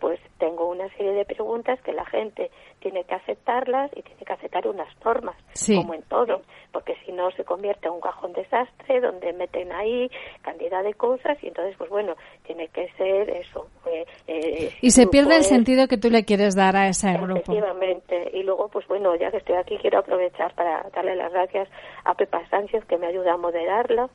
pues 0.00 0.18
tengo 0.38 0.68
una 0.68 0.88
serie 0.96 1.12
de 1.12 1.24
preguntas 1.24 1.80
que 1.82 1.92
la 1.92 2.04
gente 2.06 2.50
tiene 2.80 3.04
que 3.04 3.14
aceptarlas 3.14 3.90
y 3.96 4.02
tiene 4.02 4.24
que 4.24 4.32
aceptar 4.32 4.66
unas 4.66 4.88
normas, 5.04 5.36
como 5.66 5.94
en 5.94 6.02
todo, 6.02 6.42
porque 6.72 6.96
si 7.04 7.12
no 7.12 7.30
se 7.32 7.44
convierte 7.44 7.88
en 7.88 7.94
un 7.94 8.00
cajón 8.00 8.32
desastre 8.32 9.00
donde 9.00 9.32
meten 9.32 9.72
ahí 9.72 10.10
cantidad 10.42 10.82
de 10.82 10.94
cosas 10.94 11.36
y 11.42 11.48
entonces, 11.48 11.74
pues 11.76 11.90
bueno, 11.90 12.14
tiene 12.44 12.68
que 12.68 12.88
ser 12.96 13.30
eso. 13.30 13.68
Eh, 13.86 14.06
eh, 14.26 14.72
y 14.80 14.90
se 14.90 15.06
pierde 15.06 15.36
el 15.36 15.44
sentido 15.44 15.86
que 15.86 15.98
tú 15.98 16.10
le 16.10 16.24
quieres 16.24 16.54
dar 16.54 16.76
a 16.76 16.88
ese 16.88 17.12
grupo. 17.14 17.52
Efectivamente. 17.52 18.30
Y 18.32 18.42
luego, 18.42 18.68
pues 18.68 18.86
bueno, 18.88 19.14
ya 19.16 19.30
que 19.30 19.38
estoy 19.38 19.56
aquí, 19.56 19.76
quiero 19.78 19.98
aprovechar 19.98 20.54
para 20.54 20.88
darle 20.94 21.16
las 21.16 21.32
gracias 21.32 21.68
a 22.04 22.14
Pepa 22.14 22.46
Sánchez, 22.48 22.84
que 22.86 22.98
me 22.98 23.06
ayuda 23.06 23.34
a 23.34 23.36
moderarlo 23.36 24.10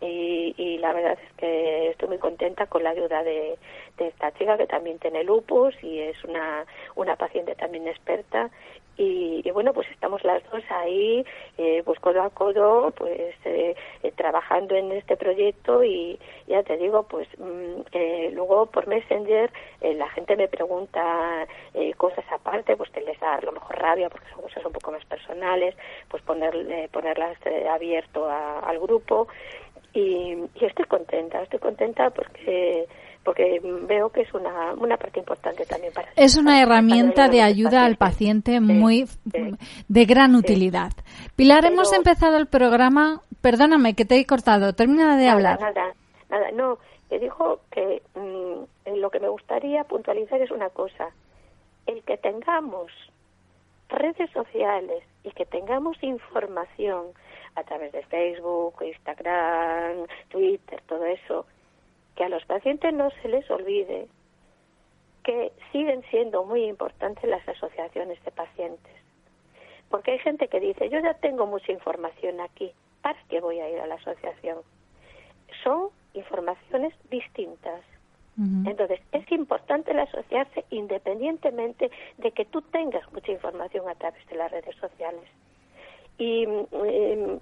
y, 0.00 0.78
la 0.78 0.92
verdad 0.92 1.18
es 1.20 1.32
que 1.36 1.90
estoy 1.90 2.08
muy 2.08 2.18
contenta 2.18 2.66
con 2.66 2.82
la 2.82 2.90
ayuda 2.90 3.22
de, 3.22 3.58
esta 3.98 4.30
chica 4.32 4.56
que 4.56 4.66
también 4.66 4.98
tiene 5.00 5.24
lupus 5.24 5.74
y 5.82 5.98
es 5.98 6.22
una, 6.22 6.64
una 6.94 7.16
paciente 7.16 7.56
también 7.56 7.88
experta. 7.88 8.50
Y, 9.00 9.48
bueno 9.52 9.72
pues 9.72 9.88
estamos 9.90 10.22
las 10.24 10.42
dos 10.50 10.62
ahí 10.70 11.24
eh, 11.56 11.82
pues 11.84 11.98
codo 12.00 12.22
a 12.22 12.30
codo 12.30 12.90
pues 12.90 13.34
eh, 13.44 13.74
eh, 14.02 14.12
trabajando 14.16 14.74
en 14.74 14.90
este 14.92 15.16
proyecto 15.16 15.84
y 15.84 16.18
ya 16.48 16.62
te 16.64 16.76
digo 16.76 17.04
pues 17.04 17.28
mm, 17.38 17.80
eh, 17.92 18.30
luego 18.32 18.66
por 18.66 18.88
Messenger 18.88 19.50
la 19.80 20.08
gente 20.10 20.36
me 20.36 20.48
pregunta 20.48 21.46
cosas 21.96 22.24
aparte 22.30 22.76
pues 22.76 22.90
que 22.90 23.00
les 23.00 23.18
da 23.20 23.34
a 23.34 23.40
lo 23.40 23.52
mejor 23.52 23.78
rabia 23.78 24.10
porque 24.10 24.28
son 24.30 24.42
cosas 24.42 24.64
un 24.64 24.72
poco 24.72 24.90
más 24.92 25.04
personales 25.04 25.76
pues 26.08 26.22
poner, 26.24 26.88
ponerlas 26.90 27.38
abierto 27.70 28.28
al 28.28 28.78
grupo 28.80 29.28
y, 29.92 30.36
estoy 30.60 30.84
contenta, 30.86 31.42
estoy 31.42 31.58
contenta 31.58 32.10
porque 32.10 32.86
porque 33.24 33.60
veo 33.62 34.08
que 34.10 34.22
es 34.22 34.32
una, 34.32 34.72
una 34.74 34.96
parte 34.96 35.18
importante 35.18 35.66
también 35.66 35.92
para 35.92 36.08
es 36.16 36.36
una 36.38 36.62
herramienta 36.62 37.28
de 37.28 37.42
ayuda 37.42 37.84
al 37.84 37.96
paciente 37.96 38.60
muy 38.60 39.06
de 39.88 40.04
gran 40.06 40.34
utilidad. 40.34 40.92
Pilar 41.36 41.66
hemos 41.66 41.92
empezado 41.92 42.38
el 42.38 42.46
programa 42.46 43.22
perdóname 43.42 43.94
que 43.94 44.04
te 44.04 44.16
he 44.16 44.24
cortado 44.24 44.72
termina 44.72 45.16
de 45.18 45.28
hablar. 45.28 45.60
nada 45.60 45.92
nada. 46.30 46.50
No 46.52 46.78
te 47.08 47.18
dijo 47.18 47.60
que 47.70 48.02
mm, 48.14 48.96
lo 48.96 49.10
que 49.10 49.20
me 49.20 49.28
gustaría 49.28 49.84
puntualizar 49.84 50.40
es 50.40 50.50
una 50.50 50.70
cosa 50.70 51.10
el 51.86 52.02
que 52.02 52.16
tengamos 52.18 52.92
redes 53.88 54.30
sociales 54.30 55.02
y 55.24 55.30
que 55.30 55.46
tengamos 55.46 55.96
información 56.02 57.06
a 57.58 57.64
través 57.64 57.92
de 57.92 58.02
Facebook, 58.04 58.74
Instagram, 58.82 60.06
Twitter, 60.28 60.80
todo 60.86 61.04
eso, 61.04 61.46
que 62.16 62.24
a 62.24 62.28
los 62.28 62.44
pacientes 62.46 62.92
no 62.92 63.10
se 63.22 63.28
les 63.28 63.50
olvide 63.50 64.08
que 65.28 65.52
siguen 65.72 66.02
siendo 66.10 66.44
muy 66.44 66.64
importantes 66.64 67.28
las 67.28 67.46
asociaciones 67.46 68.18
de 68.24 68.30
pacientes. 68.30 68.94
Porque 69.90 70.12
hay 70.12 70.18
gente 70.20 70.48
que 70.48 70.58
dice, 70.58 70.88
yo 70.88 71.00
ya 71.00 71.12
tengo 71.14 71.46
mucha 71.46 71.70
información 71.70 72.40
aquí, 72.40 72.72
¿para 73.02 73.18
qué 73.28 73.40
voy 73.40 73.60
a 73.60 73.68
ir 73.68 73.78
a 73.78 73.86
la 73.86 73.96
asociación? 73.96 74.58
Son 75.62 75.90
informaciones 76.14 76.94
distintas. 77.10 77.82
Entonces, 78.64 79.00
es 79.10 79.30
importante 79.32 79.90
el 79.90 79.98
asociarse 79.98 80.64
independientemente 80.70 81.90
de 82.18 82.30
que 82.30 82.44
tú 82.44 82.62
tengas 82.62 83.02
mucha 83.12 83.32
información 83.32 83.88
a 83.88 83.96
través 83.96 84.24
de 84.28 84.36
las 84.36 84.50
redes 84.52 84.76
sociales. 84.76 85.28
Y 86.18 86.44
em, 86.44 87.38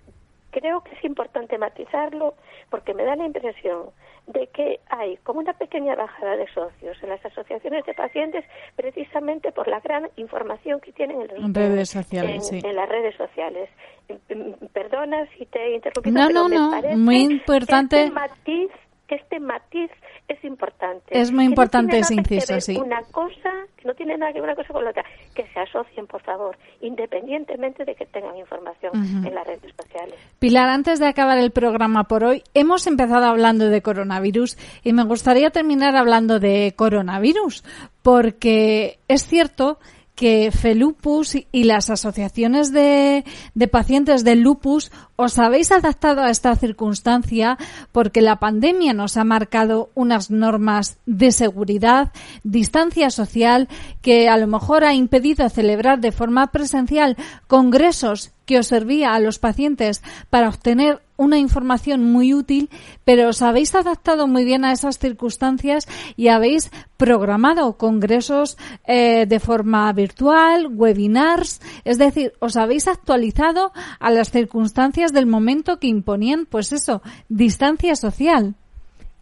creo 0.50 0.82
que 0.82 0.94
es 0.94 1.04
importante 1.04 1.58
matizarlo 1.58 2.34
porque 2.70 2.94
me 2.94 3.04
da 3.04 3.16
la 3.16 3.26
impresión 3.26 3.90
de 4.26 4.48
que 4.48 4.80
hay 4.88 5.16
como 5.18 5.40
una 5.40 5.52
pequeña 5.52 5.94
bajada 5.94 6.36
de 6.36 6.46
socios 6.48 6.96
en 7.02 7.10
las 7.10 7.24
asociaciones 7.24 7.84
de 7.84 7.94
pacientes 7.94 8.44
precisamente 8.74 9.52
por 9.52 9.68
la 9.68 9.80
gran 9.80 10.08
información 10.16 10.80
que 10.80 10.92
tienen 10.92 11.22
en, 11.22 11.28
las 11.28 11.52
redes 11.52 11.90
sociales. 11.90 12.52
En, 12.52 12.74
las 12.74 12.88
redes 12.88 13.14
sociales. 13.16 13.70
Em, 14.08 14.18
em, 14.28 14.54
perdona 14.72 15.26
si 15.36 15.46
te 15.46 15.58
he 15.58 15.74
interrumpido, 15.76 16.28
no, 16.30 16.48
no, 16.48 16.48
no. 16.48 16.96
muy 16.96 17.22
importante. 17.22 18.02
Este 18.02 18.14
matiz 18.14 18.70
este 19.14 19.38
matiz 19.38 19.90
es 20.28 20.42
importante. 20.44 21.18
Es 21.18 21.30
muy 21.30 21.44
importante 21.44 21.98
ese 21.98 22.14
inciso, 22.14 22.60
sí. 22.60 22.76
Una 22.76 23.02
cosa 23.12 23.50
que 23.76 23.86
no 23.86 23.94
tiene 23.94 24.16
nada 24.18 24.32
que 24.32 24.40
ver 24.40 24.50
una 24.50 24.56
cosa 24.56 24.72
con 24.72 24.84
la 24.84 24.90
otra, 24.90 25.04
que 25.34 25.46
se 25.46 25.60
asocien, 25.60 26.06
por 26.06 26.22
favor, 26.22 26.58
independientemente 26.80 27.84
de 27.84 27.94
que 27.94 28.06
tengan 28.06 28.36
información 28.36 28.92
en 28.94 29.34
las 29.34 29.46
redes 29.46 29.72
sociales. 29.76 30.14
Pilar, 30.38 30.68
antes 30.68 30.98
de 30.98 31.06
acabar 31.06 31.38
el 31.38 31.52
programa 31.52 32.04
por 32.04 32.24
hoy, 32.24 32.42
hemos 32.54 32.86
empezado 32.86 33.26
hablando 33.26 33.68
de 33.68 33.82
coronavirus 33.82 34.58
y 34.82 34.92
me 34.92 35.04
gustaría 35.04 35.50
terminar 35.50 35.94
hablando 35.96 36.40
de 36.40 36.74
coronavirus, 36.76 37.62
porque 38.02 38.98
es 39.08 39.26
cierto 39.26 39.78
que 40.16 40.50
FELUPUS 40.50 41.36
y 41.52 41.64
las 41.64 41.90
asociaciones 41.90 42.72
de, 42.72 43.24
de, 43.54 43.68
pacientes 43.68 44.24
del 44.24 44.40
lupus 44.40 44.90
os 45.14 45.38
habéis 45.38 45.70
adaptado 45.70 46.22
a 46.22 46.30
esta 46.30 46.56
circunstancia 46.56 47.58
porque 47.92 48.22
la 48.22 48.40
pandemia 48.40 48.94
nos 48.94 49.18
ha 49.18 49.24
marcado 49.24 49.90
unas 49.94 50.30
normas 50.30 50.98
de 51.04 51.30
seguridad, 51.32 52.12
distancia 52.42 53.10
social, 53.10 53.68
que 54.00 54.28
a 54.28 54.38
lo 54.38 54.46
mejor 54.46 54.84
ha 54.84 54.94
impedido 54.94 55.48
celebrar 55.50 56.00
de 56.00 56.12
forma 56.12 56.46
presencial 56.48 57.16
congresos 57.46 58.32
que 58.46 58.58
os 58.58 58.68
servía 58.68 59.12
a 59.12 59.20
los 59.20 59.38
pacientes 59.38 60.02
para 60.30 60.48
obtener 60.48 61.00
una 61.16 61.38
información 61.38 62.04
muy 62.04 62.34
útil, 62.34 62.70
pero 63.04 63.28
os 63.28 63.42
habéis 63.42 63.74
adaptado 63.74 64.26
muy 64.26 64.44
bien 64.44 64.64
a 64.64 64.72
esas 64.72 64.98
circunstancias 64.98 65.86
y 66.16 66.28
habéis 66.28 66.70
programado 66.96 67.76
congresos 67.76 68.56
eh, 68.86 69.26
de 69.26 69.40
forma 69.40 69.92
virtual, 69.92 70.68
webinars, 70.70 71.60
es 71.84 71.98
decir, 71.98 72.32
os 72.38 72.56
habéis 72.56 72.86
actualizado 72.88 73.72
a 73.98 74.10
las 74.10 74.30
circunstancias 74.30 75.12
del 75.12 75.26
momento 75.26 75.78
que 75.78 75.88
imponían, 75.88 76.46
pues 76.46 76.72
eso, 76.72 77.02
distancia 77.28 77.96
social. 77.96 78.54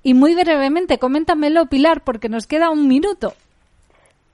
Y 0.02 0.12
muy 0.12 0.34
brevemente, 0.34 0.98
coméntamelo, 0.98 1.66
Pilar, 1.66 2.04
porque 2.04 2.28
nos 2.28 2.46
queda 2.46 2.70
un 2.70 2.88
minuto. 2.88 3.32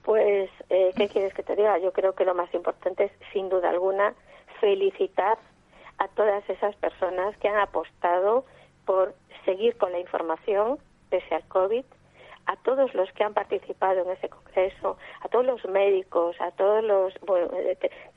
Pues, 0.03 0.49
eh, 0.69 0.91
¿qué 0.97 1.07
quieres 1.07 1.33
que 1.33 1.43
te 1.43 1.55
diga? 1.55 1.77
Yo 1.79 1.93
creo 1.93 2.13
que 2.13 2.25
lo 2.25 2.35
más 2.35 2.53
importante 2.53 3.05
es, 3.05 3.11
sin 3.31 3.47
duda 3.47 3.69
alguna, 3.69 4.13
felicitar 4.61 5.37
a 5.97 6.07
todas 6.07 6.49
esas 6.49 6.75
personas 6.77 7.35
que 7.37 7.49
han 7.49 7.57
apostado 7.57 8.45
por 8.85 9.13
seguir 9.43 9.75
con 9.77 9.91
la 9.91 9.99
información 9.99 10.79
pese 11.09 11.35
al 11.35 11.45
COVID, 11.49 11.83
a 12.47 12.55
todos 12.57 12.93
los 12.93 13.11
que 13.11 13.23
han 13.23 13.33
participado 13.33 14.01
en 14.01 14.11
ese 14.11 14.29
congreso, 14.29 14.97
a 15.21 15.27
todos 15.27 15.45
los 15.45 15.63
médicos, 15.65 16.35
a 16.39 16.51
todos 16.51 16.83
los 16.83 17.13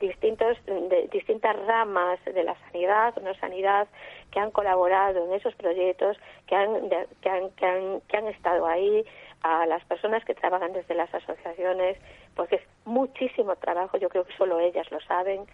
distintos 0.01 0.57
de, 0.65 1.09
distintas 1.13 1.57
ramas 1.67 2.19
de 2.25 2.43
la 2.43 2.57
sanidad, 2.67 3.15
no 3.17 3.35
sanidad, 3.35 3.89
que 4.31 4.41
han 4.41 4.51
colaborado 4.51 5.27
en 5.27 5.35
esos 5.35 5.55
proyectos, 5.57 6.17
que 6.47 6.57
han, 6.57 6.89
que 7.21 7.29
han, 7.29 7.51
que 7.51 7.67
han, 7.67 8.01
que 8.03 8.17
han 8.17 8.29
estado 8.29 8.67
ahí, 8.67 9.05
a 9.43 9.67
las 9.67 9.85
personas 9.85 10.25
que 10.25 10.35
trabajan 10.35 10.73
desde 10.73 10.95
las 10.95 11.13
asociaciones, 11.15 11.99
porque 12.35 12.57
es 12.57 12.63
muchísimo 12.87 13.55
trabajo, 13.57 13.99
yo 13.99 14.09
creo 14.09 14.25
que 14.25 14.35
solo 14.37 14.59
ellas 14.59 14.91
lo 14.91 15.01
saben, 15.03 15.45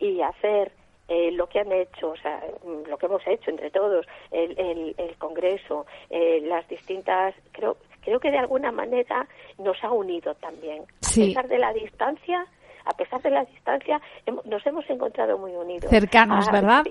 y 0.00 0.20
hacer 0.22 0.72
eh, 1.08 1.30
lo 1.32 1.48
que 1.48 1.60
han 1.60 1.72
hecho, 1.72 2.10
o 2.10 2.16
sea, 2.16 2.40
lo 2.88 2.96
que 2.96 3.06
hemos 3.06 3.26
hecho 3.26 3.50
entre 3.50 3.70
todos, 3.70 4.06
el, 4.30 4.94
el, 4.96 5.16
Congreso, 5.18 5.84
eh, 6.08 6.40
las 6.44 6.66
distintas, 6.68 7.34
creo, 7.52 7.76
creo 8.00 8.20
que 8.20 8.30
de 8.30 8.38
alguna 8.38 8.72
manera 8.72 9.26
nos 9.58 9.82
ha 9.82 9.90
unido 9.90 10.34
también. 10.36 10.82
A 10.82 11.14
pesar 11.14 11.48
de 11.48 11.58
la 11.58 11.72
distancia, 11.72 12.46
a 12.84 12.92
pesar 12.96 13.20
de 13.22 13.30
la 13.30 13.44
distancia, 13.44 14.00
nos 14.44 14.64
hemos 14.66 14.88
encontrado 14.88 15.36
muy 15.36 15.52
unidos. 15.52 15.90
Cercanos, 15.90 16.46
ah, 16.48 16.52
¿verdad? 16.52 16.84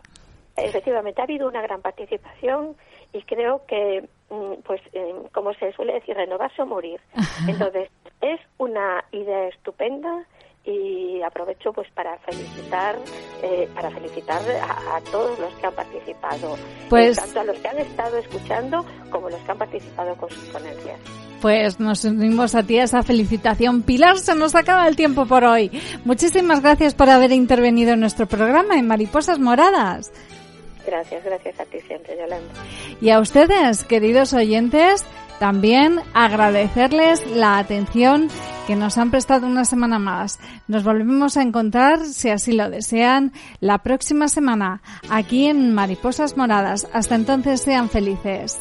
Efectivamente, 0.57 1.21
ha 1.21 1.23
habido 1.23 1.47
una 1.47 1.61
gran 1.61 1.81
participación 1.81 2.75
y 3.13 3.21
creo 3.23 3.65
que, 3.65 4.07
mm, 4.29 4.61
pues, 4.65 4.81
eh, 4.93 5.15
como 5.31 5.53
se 5.53 5.71
suele 5.71 5.93
decir, 5.93 6.15
renovarse 6.15 6.61
o 6.61 6.65
morir. 6.65 6.99
Entonces, 7.47 7.89
es 8.21 8.39
una 8.57 9.03
idea 9.11 9.47
estupenda 9.47 10.25
y 10.65 11.21
aprovecho 11.21 11.71
pues 11.73 11.87
para 11.91 12.17
felicitar 12.19 12.97
eh, 13.41 13.67
para 13.73 13.89
felicitar 13.91 14.41
a, 14.61 14.99
todos 15.11 15.39
los 15.39 15.53
que 15.55 15.67
han 15.67 15.73
participado 15.73 16.57
pues 16.89 17.17
tanto 17.17 17.39
a 17.39 17.43
los 17.45 17.57
que 17.59 17.67
han 17.67 17.77
estado 17.77 18.17
escuchando 18.17 18.85
como 19.09 19.29
los 19.29 19.39
que 19.41 19.51
han 19.51 19.57
participado 19.57 20.15
con 20.15 20.29
sus 20.29 20.43
ponencias 20.45 20.99
pues 21.41 21.79
nos 21.79 22.03
unimos 22.03 22.53
a 22.53 22.63
ti 22.63 22.79
a 22.79 22.83
esa 22.83 23.01
felicitación. 23.01 23.83
Pilar, 23.83 24.17
se 24.17 24.35
nos 24.35 24.55
acaba 24.55 24.85
el 24.89 24.97
tiempo 24.97 25.25
por 25.25 25.45
hoy. 25.45 25.71
Muchísimas 26.03 26.61
gracias 26.61 26.93
por 26.93 27.09
haber 27.09 27.31
intervenido 27.31 27.93
en 27.93 28.01
nuestro 28.01 28.27
programa 28.27 28.77
en 28.77 28.87
Mariposas 28.87 29.39
Moradas. 29.39 30.11
Gracias, 30.85 31.23
gracias 31.23 31.59
a 31.59 31.65
ti 31.65 31.79
siempre, 31.81 32.17
Yolanda. 32.17 32.53
Y 32.99 33.09
a 33.11 33.19
ustedes, 33.19 33.83
queridos 33.85 34.33
oyentes, 34.33 35.05
también 35.39 36.01
agradecerles 36.13 37.25
la 37.27 37.57
atención 37.57 38.29
que 38.69 38.75
nos 38.75 38.99
han 38.99 39.09
prestado 39.09 39.47
una 39.47 39.65
semana 39.65 39.97
más. 39.97 40.37
Nos 40.67 40.83
volvemos 40.83 41.37
a 41.37 41.41
encontrar, 41.41 42.05
si 42.05 42.29
así 42.29 42.51
lo 42.51 42.69
desean, 42.69 43.33
la 43.61 43.79
próxima 43.79 44.27
semana 44.27 44.83
aquí 45.09 45.47
en 45.47 45.73
Mariposas 45.73 46.37
Moradas. 46.37 46.87
Hasta 46.93 47.15
entonces 47.15 47.61
sean 47.61 47.89
felices. 47.89 48.59